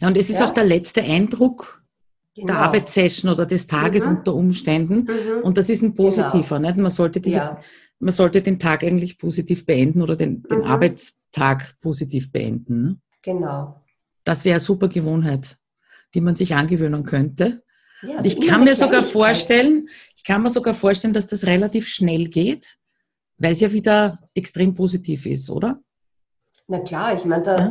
Ja, 0.00 0.08
und 0.08 0.16
es 0.16 0.30
ist 0.30 0.40
ja? 0.40 0.46
auch 0.46 0.52
der 0.52 0.64
letzte 0.64 1.02
Eindruck 1.02 1.82
genau. 2.34 2.46
der 2.46 2.56
Arbeitssession 2.58 3.32
oder 3.32 3.46
des 3.46 3.66
Tages 3.66 4.06
mhm. 4.06 4.16
unter 4.16 4.34
Umständen. 4.34 5.04
Mhm. 5.04 5.42
Und 5.42 5.58
das 5.58 5.68
ist 5.68 5.82
ein 5.82 5.94
positiver. 5.94 6.56
Genau. 6.56 6.68
Nicht? 6.68 6.78
Man, 6.78 6.90
sollte 6.90 7.20
diese, 7.20 7.36
ja. 7.36 7.60
man 7.98 8.12
sollte 8.12 8.42
den 8.42 8.58
Tag 8.58 8.84
eigentlich 8.84 9.18
positiv 9.18 9.66
beenden 9.66 10.02
oder 10.02 10.16
den, 10.16 10.42
den 10.42 10.58
mhm. 10.58 10.64
Arbeitstag 10.64 11.76
positiv 11.80 12.30
beenden. 12.30 12.82
Ne? 12.82 12.96
Genau. 13.22 13.80
Das 14.24 14.44
wäre 14.44 14.56
eine 14.56 14.64
super 14.64 14.88
Gewohnheit 14.88 15.56
die 16.16 16.22
man 16.22 16.34
sich 16.34 16.54
angewöhnen 16.54 17.04
könnte. 17.04 17.62
Ja, 18.02 18.22
ich 18.22 18.40
kann 18.46 18.64
mir 18.64 18.74
sogar 18.74 19.02
vorstellen, 19.02 19.88
ich 20.14 20.24
kann 20.24 20.42
mir 20.42 20.50
sogar 20.50 20.74
vorstellen, 20.74 21.14
dass 21.14 21.26
das 21.26 21.46
relativ 21.46 21.88
schnell 21.88 22.26
geht, 22.26 22.76
weil 23.38 23.52
es 23.52 23.60
ja 23.60 23.72
wieder 23.72 24.18
extrem 24.34 24.74
positiv 24.74 25.26
ist, 25.26 25.50
oder? 25.50 25.80
Na 26.68 26.80
klar, 26.80 27.14
ich 27.14 27.24
meine, 27.24 27.42
der, 27.42 27.58
ja. 27.58 27.70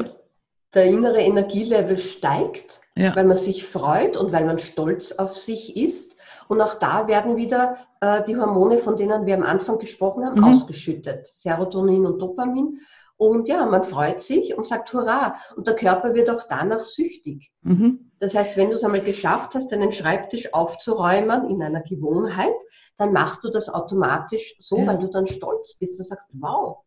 der 0.73 0.85
innere 0.85 1.21
Energielevel 1.21 1.97
steigt, 1.99 2.81
ja. 2.95 3.15
weil 3.15 3.25
man 3.25 3.37
sich 3.37 3.65
freut 3.65 4.17
und 4.17 4.31
weil 4.31 4.45
man 4.45 4.57
stolz 4.57 5.11
auf 5.11 5.37
sich 5.37 5.75
ist. 5.77 6.15
Und 6.47 6.61
auch 6.61 6.75
da 6.75 7.07
werden 7.07 7.35
wieder 7.35 7.77
äh, 8.01 8.23
die 8.23 8.37
Hormone, 8.37 8.77
von 8.77 8.95
denen 8.95 9.25
wir 9.25 9.35
am 9.35 9.43
Anfang 9.43 9.79
gesprochen 9.79 10.25
haben, 10.25 10.39
mhm. 10.39 10.45
ausgeschüttet. 10.45 11.27
Serotonin 11.27 12.05
und 12.05 12.19
Dopamin. 12.19 12.79
Und 13.17 13.47
ja, 13.47 13.65
man 13.65 13.83
freut 13.83 14.21
sich 14.21 14.55
und 14.57 14.65
sagt 14.65 14.93
Hurra. 14.93 15.35
Und 15.55 15.67
der 15.67 15.75
Körper 15.75 16.13
wird 16.13 16.29
auch 16.29 16.43
danach 16.47 16.79
süchtig. 16.79 17.51
Mhm. 17.61 18.04
Das 18.19 18.33
heißt, 18.33 18.55
wenn 18.55 18.69
du 18.69 18.75
es 18.75 18.83
einmal 18.83 19.01
geschafft 19.01 19.55
hast, 19.55 19.71
deinen 19.71 19.91
Schreibtisch 19.91 20.53
aufzuräumen 20.53 21.49
in 21.49 21.61
einer 21.61 21.81
Gewohnheit, 21.81 22.55
dann 22.97 23.11
machst 23.11 23.43
du 23.43 23.49
das 23.49 23.69
automatisch 23.69 24.55
so, 24.59 24.77
ja. 24.77 24.87
weil 24.87 24.99
du 24.99 25.07
dann 25.07 25.27
stolz 25.27 25.75
bist. 25.77 25.99
Du 25.99 26.03
sagst, 26.03 26.27
wow. 26.31 26.77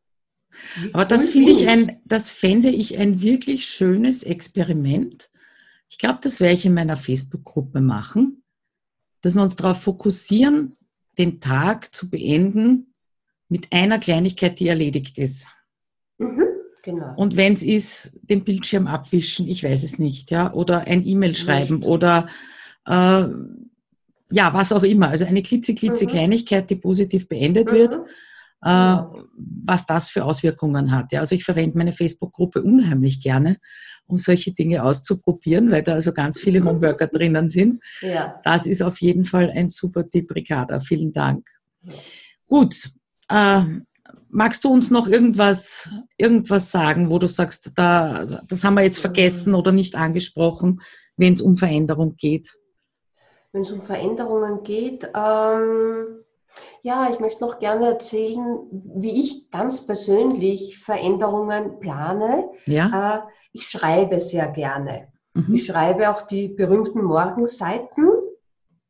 Aber 0.93 1.03
cool 1.03 1.09
das 1.09 1.29
finde 1.29 1.53
ich 1.53 1.69
ein, 1.69 2.01
das 2.07 2.31
fände 2.31 2.71
ich 2.71 2.99
ein 2.99 3.21
wirklich 3.21 3.67
schönes 3.67 4.23
Experiment. 4.23 5.31
Ich 5.91 5.99
glaube, 5.99 6.19
das 6.23 6.41
werde 6.41 6.55
ich 6.55 6.67
in 6.67 6.75
meiner 6.75 6.97
Facebook-Gruppe 6.97 7.81
machen, 7.81 8.43
dass 9.21 9.35
wir 9.35 9.43
uns 9.43 9.57
darauf 9.57 9.83
fokussieren, 9.83 10.77
den 11.19 11.41
Tag 11.41 11.95
zu 11.95 12.09
beenden 12.09 12.95
mit 13.49 13.73
einer 13.73 13.99
Kleinigkeit, 13.99 14.61
die 14.61 14.69
erledigt 14.69 15.19
ist. 15.19 15.49
Genau. 16.83 17.15
Und 17.17 17.37
wenn 17.37 17.53
es 17.53 17.63
ist, 17.63 18.13
den 18.23 18.45
Bildschirm 18.45 18.87
abwischen, 18.87 19.49
ich 19.49 19.65
weiß 19.65 19.83
es 19.83 19.99
nicht, 19.99 20.31
ja, 20.31 20.53
oder 20.53 20.87
ein 20.87 21.05
E-Mail 21.05 21.35
schreiben 21.35 21.83
oder 21.83 22.29
äh, 22.87 23.27
ja, 24.31 24.53
was 24.53 24.73
auch 24.73 24.83
immer. 24.83 25.09
Also 25.09 25.25
eine 25.25 25.43
klitzeklitze 25.43 26.05
mhm. 26.05 26.09
Kleinigkeit, 26.09 26.71
die 26.71 26.77
positiv 26.77 27.29
beendet 27.29 27.71
mhm. 27.71 27.77
wird, 27.77 27.95
äh, 27.95 27.99
genau. 28.63 29.25
was 29.65 29.87
das 29.87 30.09
für 30.09 30.25
Auswirkungen 30.25 30.93
hat. 30.93 31.13
Ja, 31.13 31.21
also 31.21 31.35
ich 31.35 31.45
verwende 31.45 31.79
meine 31.79 31.93
Facebook-Gruppe 31.93 32.63
unheimlich 32.63 33.21
gerne, 33.21 33.59
um 34.07 34.19
solche 34.19 34.53
Dinge 34.53 34.85
auszuprobieren, 34.85 35.71
weil 35.71 35.83
da 35.83 35.95
also 35.95 36.13
ganz 36.13 36.41
viele 36.41 36.61
mhm. 36.61 36.69
Homeworker 36.69 37.07
drinnen 37.13 37.49
sind. 37.49 37.83
Ja. 38.01 38.41
Das 38.45 38.67
ist 38.67 38.83
auf 38.83 39.01
jeden 39.01 39.25
Fall 39.25 39.51
ein 39.51 39.69
super 39.69 40.09
Tipp, 40.09 40.35
Ricarda. 40.35 40.81
Vielen 40.81 41.13
Dank. 41.13 41.49
Gut. 42.47 42.91
Äh, 43.31 43.63
magst 44.29 44.65
du 44.65 44.71
uns 44.71 44.91
noch 44.91 45.07
irgendwas, 45.07 45.91
irgendwas 46.17 46.71
sagen, 46.71 47.11
wo 47.11 47.19
du 47.19 47.27
sagst, 47.27 47.73
da, 47.75 48.25
das 48.47 48.65
haben 48.65 48.75
wir 48.75 48.83
jetzt 48.83 49.01
vergessen 49.01 49.55
oder 49.55 49.73
nicht 49.73 49.97
angesprochen, 49.97 50.81
wenn 51.17 51.35
es 51.35 51.43
um 51.43 51.57
Veränderung 51.57 52.17
geht? 52.17 52.57
Wenn 53.53 53.63
es 53.63 53.73
um 53.73 53.83
Veränderungen 53.83 54.63
geht, 54.63 55.11
ähm, 55.15 56.25
ja, 56.83 57.11
ich 57.13 57.21
möchte 57.21 57.43
noch 57.43 57.59
gerne 57.59 57.87
erzählen, 57.87 58.61
wie 58.71 59.23
ich 59.23 59.51
ganz 59.51 59.87
persönlich 59.87 60.79
Veränderungen 60.79 61.79
plane. 61.81 62.51
Ja. 62.67 63.19
Äh, 63.19 63.31
ich 63.53 63.69
schreibe 63.69 64.21
sehr 64.21 64.49
gerne. 64.49 65.09
Mhm. 65.35 65.55
Ich 65.55 65.67
schreibe 65.67 66.11
auch 66.11 66.23
die 66.23 66.49
berühmten 66.49 67.03
Morgenseiten 67.03 68.09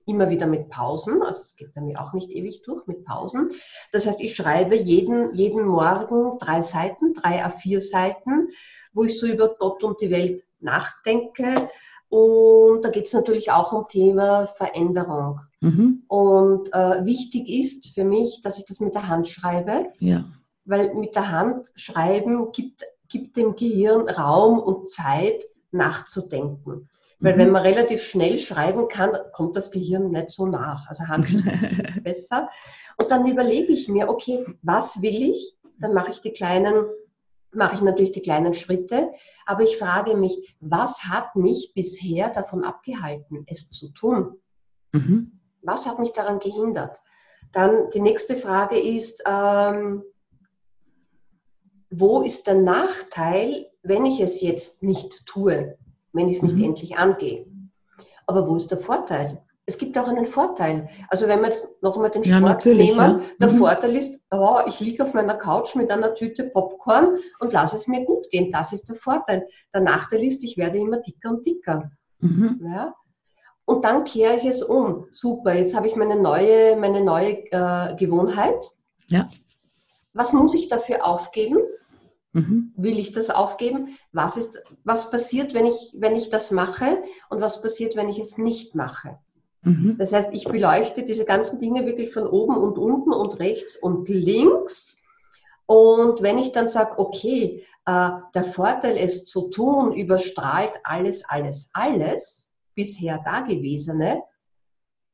immer 0.09 0.31
wieder 0.31 0.47
mit 0.47 0.71
Pausen, 0.71 1.23
also 1.23 1.42
es 1.42 1.55
geht 1.57 1.75
bei 1.75 1.81
mir 1.81 2.01
auch 2.01 2.12
nicht 2.12 2.31
ewig 2.31 2.62
durch 2.62 2.87
mit 2.87 3.05
Pausen. 3.05 3.51
Das 3.92 4.07
heißt, 4.07 4.21
ich 4.21 4.35
schreibe 4.35 4.75
jeden, 4.77 5.35
jeden 5.35 5.66
Morgen 5.66 6.38
drei 6.38 6.62
Seiten, 6.62 7.14
drei 7.14 7.44
A4 7.44 7.81
Seiten, 7.81 8.49
wo 8.92 9.05
ich 9.05 9.18
so 9.18 9.27
über 9.27 9.55
Gott 9.59 9.85
und 9.85 10.01
die 10.01 10.11
Welt 10.11 10.44
nachdenke. 10.61 11.68
Und 12.09 12.83
da 12.83 12.90
geht 12.90 13.07
es 13.07 13.12
natürlich 13.12 13.51
auch 13.51 13.73
um 13.73 13.87
Thema 13.88 14.47
Veränderung. 14.47 15.40
Mhm. 15.61 16.05
Und 16.09 16.73
äh, 16.73 17.05
wichtig 17.05 17.49
ist 17.49 17.94
für 17.94 18.05
mich, 18.05 18.40
dass 18.42 18.59
ich 18.59 18.64
das 18.64 18.81
mit 18.81 18.94
der 18.94 19.09
Hand 19.09 19.29
schreibe, 19.29 19.92
ja. 19.99 20.25
weil 20.64 20.94
mit 20.94 21.14
der 21.14 21.31
Hand 21.31 21.71
schreiben 21.75 22.51
gibt, 22.53 22.85
gibt 23.09 23.37
dem 23.37 23.57
Gehirn 23.57 24.09
Raum 24.09 24.59
und 24.59 24.88
Zeit 24.88 25.44
nachzudenken. 25.71 26.88
Weil 27.20 27.35
mhm. 27.35 27.38
wenn 27.38 27.50
man 27.50 27.62
relativ 27.62 28.02
schnell 28.02 28.38
schreiben 28.38 28.88
kann, 28.88 29.16
kommt 29.33 29.57
das 29.57 29.70
Gehirn 29.70 30.11
nicht 30.11 30.31
so 30.31 30.46
nach. 30.46 30.88
Also 30.88 31.04
Handschrift 31.09 31.46
ist 31.46 32.02
besser. 32.02 32.48
Und 32.96 33.11
dann 33.11 33.26
überlege 33.26 33.72
ich 33.72 33.88
mir, 33.88 34.09
okay, 34.09 34.44
was 34.62 35.02
will 35.02 35.22
ich? 35.22 35.57
Dann 35.78 35.94
mache 35.94 36.11
ich 36.11 36.20
die 36.20 36.33
kleinen, 36.33 36.87
mache 37.52 37.74
ich 37.74 37.83
natürlich 37.83 38.12
die 38.12 38.22
kleinen 38.22 38.54
Schritte. 38.54 39.11
Aber 39.46 39.62
ich 39.62 39.78
frage 39.78 40.16
mich, 40.16 40.57
was 40.61 41.04
hat 41.04 41.37
mich 41.37 41.72
bisher 41.74 42.31
davon 42.31 42.64
abgehalten, 42.64 43.44
es 43.46 43.70
zu 43.70 43.90
tun? 43.90 44.37
Mhm. 44.92 45.40
Was 45.62 45.87
hat 45.87 45.98
mich 45.98 46.12
daran 46.12 46.38
gehindert? 46.38 47.00
Dann 47.52 47.90
die 47.90 48.00
nächste 48.00 48.37
Frage 48.37 48.78
ist, 48.78 49.22
ähm, 49.26 50.02
wo 51.90 52.22
ist 52.22 52.46
der 52.46 52.57
Nachteil, 52.57 53.66
wenn 53.83 54.04
ich 54.04 54.20
es 54.20 54.40
jetzt 54.40 54.83
nicht 54.83 55.24
tue? 55.26 55.78
Wenn 56.12 56.29
ich 56.29 56.37
es 56.37 56.42
nicht 56.42 56.57
mhm. 56.57 56.64
endlich 56.64 56.97
angehe. 56.97 57.47
Aber 58.27 58.47
wo 58.49 58.57
ist 58.57 58.71
der 58.71 58.79
Vorteil? 58.79 59.42
Es 59.66 59.77
gibt 59.77 59.99
auch 59.99 60.09
einen 60.09 60.25
Vorteil. 60.25 60.88
Also 61.09 61.29
wenn 61.29 61.40
wir 61.40 61.49
jetzt 61.49 61.83
noch 61.83 61.94
einmal 61.97 62.11
den 62.11 62.25
Sport 62.25 62.64
ja, 62.64 62.75
nehmen, 62.75 62.97
ja. 62.97 63.21
der 63.40 63.51
mhm. 63.51 63.57
Vorteil 63.59 63.97
ist, 63.97 64.18
oh, 64.31 64.61
ich 64.66 64.81
liege 64.81 65.03
auf 65.03 65.12
meiner 65.12 65.35
Couch 65.35 65.75
mit 65.75 65.90
einer 65.90 66.14
Tüte 66.14 66.44
Popcorn 66.44 67.18
und 67.40 67.53
lasse 67.53 67.77
es 67.77 67.87
mir 67.87 68.05
gut 68.05 68.31
gehen. 68.31 68.51
Das 68.51 68.73
ist 68.73 68.88
der 68.88 68.97
Vorteil. 68.97 69.47
Der 69.75 69.83
Nachteil 69.83 70.25
ist, 70.25 70.42
ich 70.42 70.57
werde 70.57 70.79
immer 70.79 70.99
dicker 70.99 71.31
und 71.31 71.44
dicker. 71.44 71.90
Mhm. 72.21 72.66
Ja? 72.66 72.94
Und 73.66 73.85
dann 73.85 74.05
kehre 74.05 74.37
ich 74.37 74.47
es 74.47 74.62
um. 74.62 75.07
Super, 75.11 75.55
jetzt 75.55 75.77
habe 75.77 75.87
ich 75.87 75.97
meine 75.97 76.16
neue, 76.16 76.77
meine 76.77 77.05
neue 77.05 77.44
äh, 77.51 77.94
Gewohnheit. 77.97 78.75
Ja. 79.11 79.29
Was 80.14 80.33
muss 80.33 80.55
ich 80.55 80.68
dafür 80.68 81.07
aufgeben? 81.07 81.59
Mhm. 82.38 82.72
Will 82.77 82.98
ich 82.98 83.12
das 83.12 83.31
aufgeben? 83.31 83.96
Was, 84.12 84.37
ist, 84.37 84.62
was 84.85 85.11
passiert, 85.11 85.55
wenn 85.55 85.66
ich, 85.66 85.94
wenn 85.98 86.14
ich 86.14 86.31
das 86.31 86.51
mache 86.51 87.03
und 87.31 87.40
was 87.40 87.61
passiert, 87.61 87.96
wenn 87.96 88.09
ich 88.09 88.18
es 88.18 88.38
nicht 88.38 88.74
mache? 88.74 89.18
Mhm. 89.62 89.96
Das 89.98 90.12
heißt, 90.12 90.31
ich 90.33 90.44
beleuchte 90.44 91.03
diese 91.03 91.24
ganzen 91.24 91.59
Dinge 91.59 91.85
wirklich 91.85 92.12
von 92.12 92.27
oben 92.27 92.57
und 92.57 92.79
unten 92.79 93.12
und 93.12 93.38
rechts 93.40 93.77
und 93.77 94.09
links. 94.09 94.98
Und 95.66 96.22
wenn 96.22 96.38
ich 96.38 96.53
dann 96.53 96.68
sage, 96.68 96.98
okay, 96.98 97.64
äh, 97.87 98.11
der 98.35 98.44
Vorteil, 98.44 98.96
es 98.96 99.24
zu 99.24 99.51
tun, 99.51 99.92
überstrahlt 99.92 100.72
alles, 100.85 101.24
alles, 101.29 101.70
alles, 101.74 102.51
bisher 102.74 103.18
Dagewesene, 103.24 104.22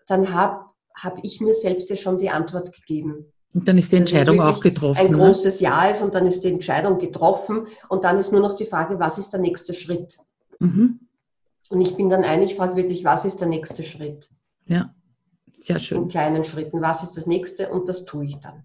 dann 0.06 0.32
habe 0.34 0.66
hab 0.94 1.18
ich 1.22 1.40
mir 1.40 1.54
selbst 1.54 1.88
ja 1.88 1.96
schon 1.96 2.18
die 2.18 2.30
Antwort 2.30 2.72
gegeben. 2.72 3.32
Und 3.54 3.68
dann 3.68 3.78
ist 3.78 3.92
die 3.92 3.96
Entscheidung 3.96 4.40
auch 4.40 4.58
getroffen. 4.60 4.98
Ein 4.98 5.12
ne? 5.12 5.18
großes 5.18 5.60
Ja 5.60 5.88
ist 5.88 6.02
und 6.02 6.12
dann 6.14 6.26
ist 6.26 6.42
die 6.42 6.48
Entscheidung 6.48 6.98
getroffen 6.98 7.68
und 7.88 8.02
dann 8.02 8.18
ist 8.18 8.32
nur 8.32 8.40
noch 8.40 8.54
die 8.54 8.66
Frage, 8.66 8.98
was 8.98 9.16
ist 9.16 9.32
der 9.32 9.40
nächste 9.40 9.74
Schritt? 9.74 10.18
Mhm. 10.58 10.98
Und 11.70 11.80
ich 11.80 11.94
bin 11.94 12.08
dann 12.08 12.24
ein, 12.24 12.42
ich 12.42 12.56
frage 12.56 12.74
wirklich, 12.74 13.04
was 13.04 13.24
ist 13.24 13.40
der 13.40 13.46
nächste 13.46 13.84
Schritt? 13.84 14.28
Ja, 14.66 14.92
sehr 15.56 15.78
schön. 15.78 16.02
In 16.02 16.08
kleinen 16.08 16.42
Schritten. 16.44 16.82
Was 16.82 17.04
ist 17.04 17.16
das 17.16 17.26
nächste? 17.26 17.70
Und 17.70 17.88
das 17.88 18.04
tue 18.04 18.24
ich 18.24 18.36
dann. 18.40 18.64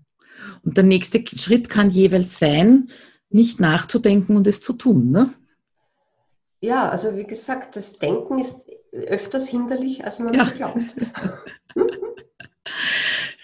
Und 0.63 0.75
der 0.75 0.83
nächste 0.83 1.23
Schritt 1.37 1.69
kann 1.69 1.91
jeweils 1.91 2.39
sein, 2.39 2.87
nicht 3.29 3.59
nachzudenken 3.59 4.35
und 4.35 4.47
es 4.47 4.59
zu 4.59 4.73
tun, 4.73 5.11
ne? 5.11 5.31
Ja, 6.61 6.89
also 6.89 7.15
wie 7.15 7.25
gesagt, 7.25 7.75
das 7.75 7.93
Denken 7.93 8.39
ist 8.39 8.65
öfters 8.91 9.47
hinderlich, 9.47 10.03
als 10.03 10.19
man 10.19 10.33
ja. 10.33 10.45
glaubt. 10.45 10.95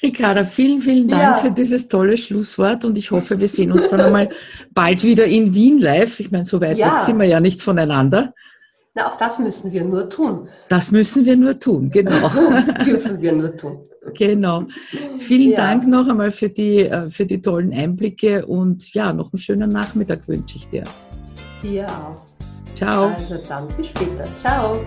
Ricarda, 0.06 0.46
vielen, 0.46 0.80
vielen 0.80 1.08
Dank 1.08 1.22
ja. 1.22 1.36
für 1.36 1.52
dieses 1.52 1.88
tolle 1.88 2.16
Schlusswort 2.16 2.86
und 2.86 2.98
ich 2.98 3.10
hoffe, 3.10 3.40
wir 3.40 3.48
sehen 3.48 3.72
uns 3.72 3.90
dann 3.90 4.02
einmal 4.02 4.30
bald 4.74 5.04
wieder 5.04 5.26
in 5.26 5.54
Wien 5.54 5.80
live. 5.80 6.20
Ich 6.20 6.32
meine, 6.32 6.46
so 6.46 6.62
weit 6.62 6.78
ja. 6.78 6.94
weg 6.94 7.00
sind 7.02 7.18
wir 7.20 7.26
ja 7.26 7.40
nicht 7.40 7.62
voneinander. 7.62 8.34
Na, 8.94 9.08
auch 9.08 9.18
das 9.18 9.40
müssen 9.40 9.72
wir 9.72 9.84
nur 9.84 10.10
tun. 10.10 10.48
Das 10.70 10.92
müssen 10.92 11.26
wir 11.26 11.36
nur 11.36 11.60
tun, 11.60 11.90
genau. 11.90 12.30
Dürfen 12.86 13.20
wir 13.20 13.34
nur 13.34 13.58
tun. 13.58 13.80
Genau. 14.14 14.66
Vielen 15.20 15.52
ja. 15.52 15.58
Dank 15.58 15.88
noch 15.88 16.08
einmal 16.08 16.30
für 16.30 16.50
die, 16.50 16.82
äh, 16.82 17.10
für 17.10 17.26
die 17.26 17.42
tollen 17.42 17.74
Einblicke 17.74 18.46
und 18.46 18.94
ja, 18.94 19.12
noch 19.12 19.34
einen 19.34 19.40
schönen 19.40 19.72
Nachmittag 19.72 20.28
wünsche 20.28 20.58
ich 20.58 20.68
dir. 20.68 20.84
Dir 21.64 21.88
auch. 21.88 22.22
Ciao. 22.76 23.08
Also 23.08 23.40
dann 23.50 23.68
bis 23.76 23.88
später. 23.88 24.28
Ciao. 24.36 24.84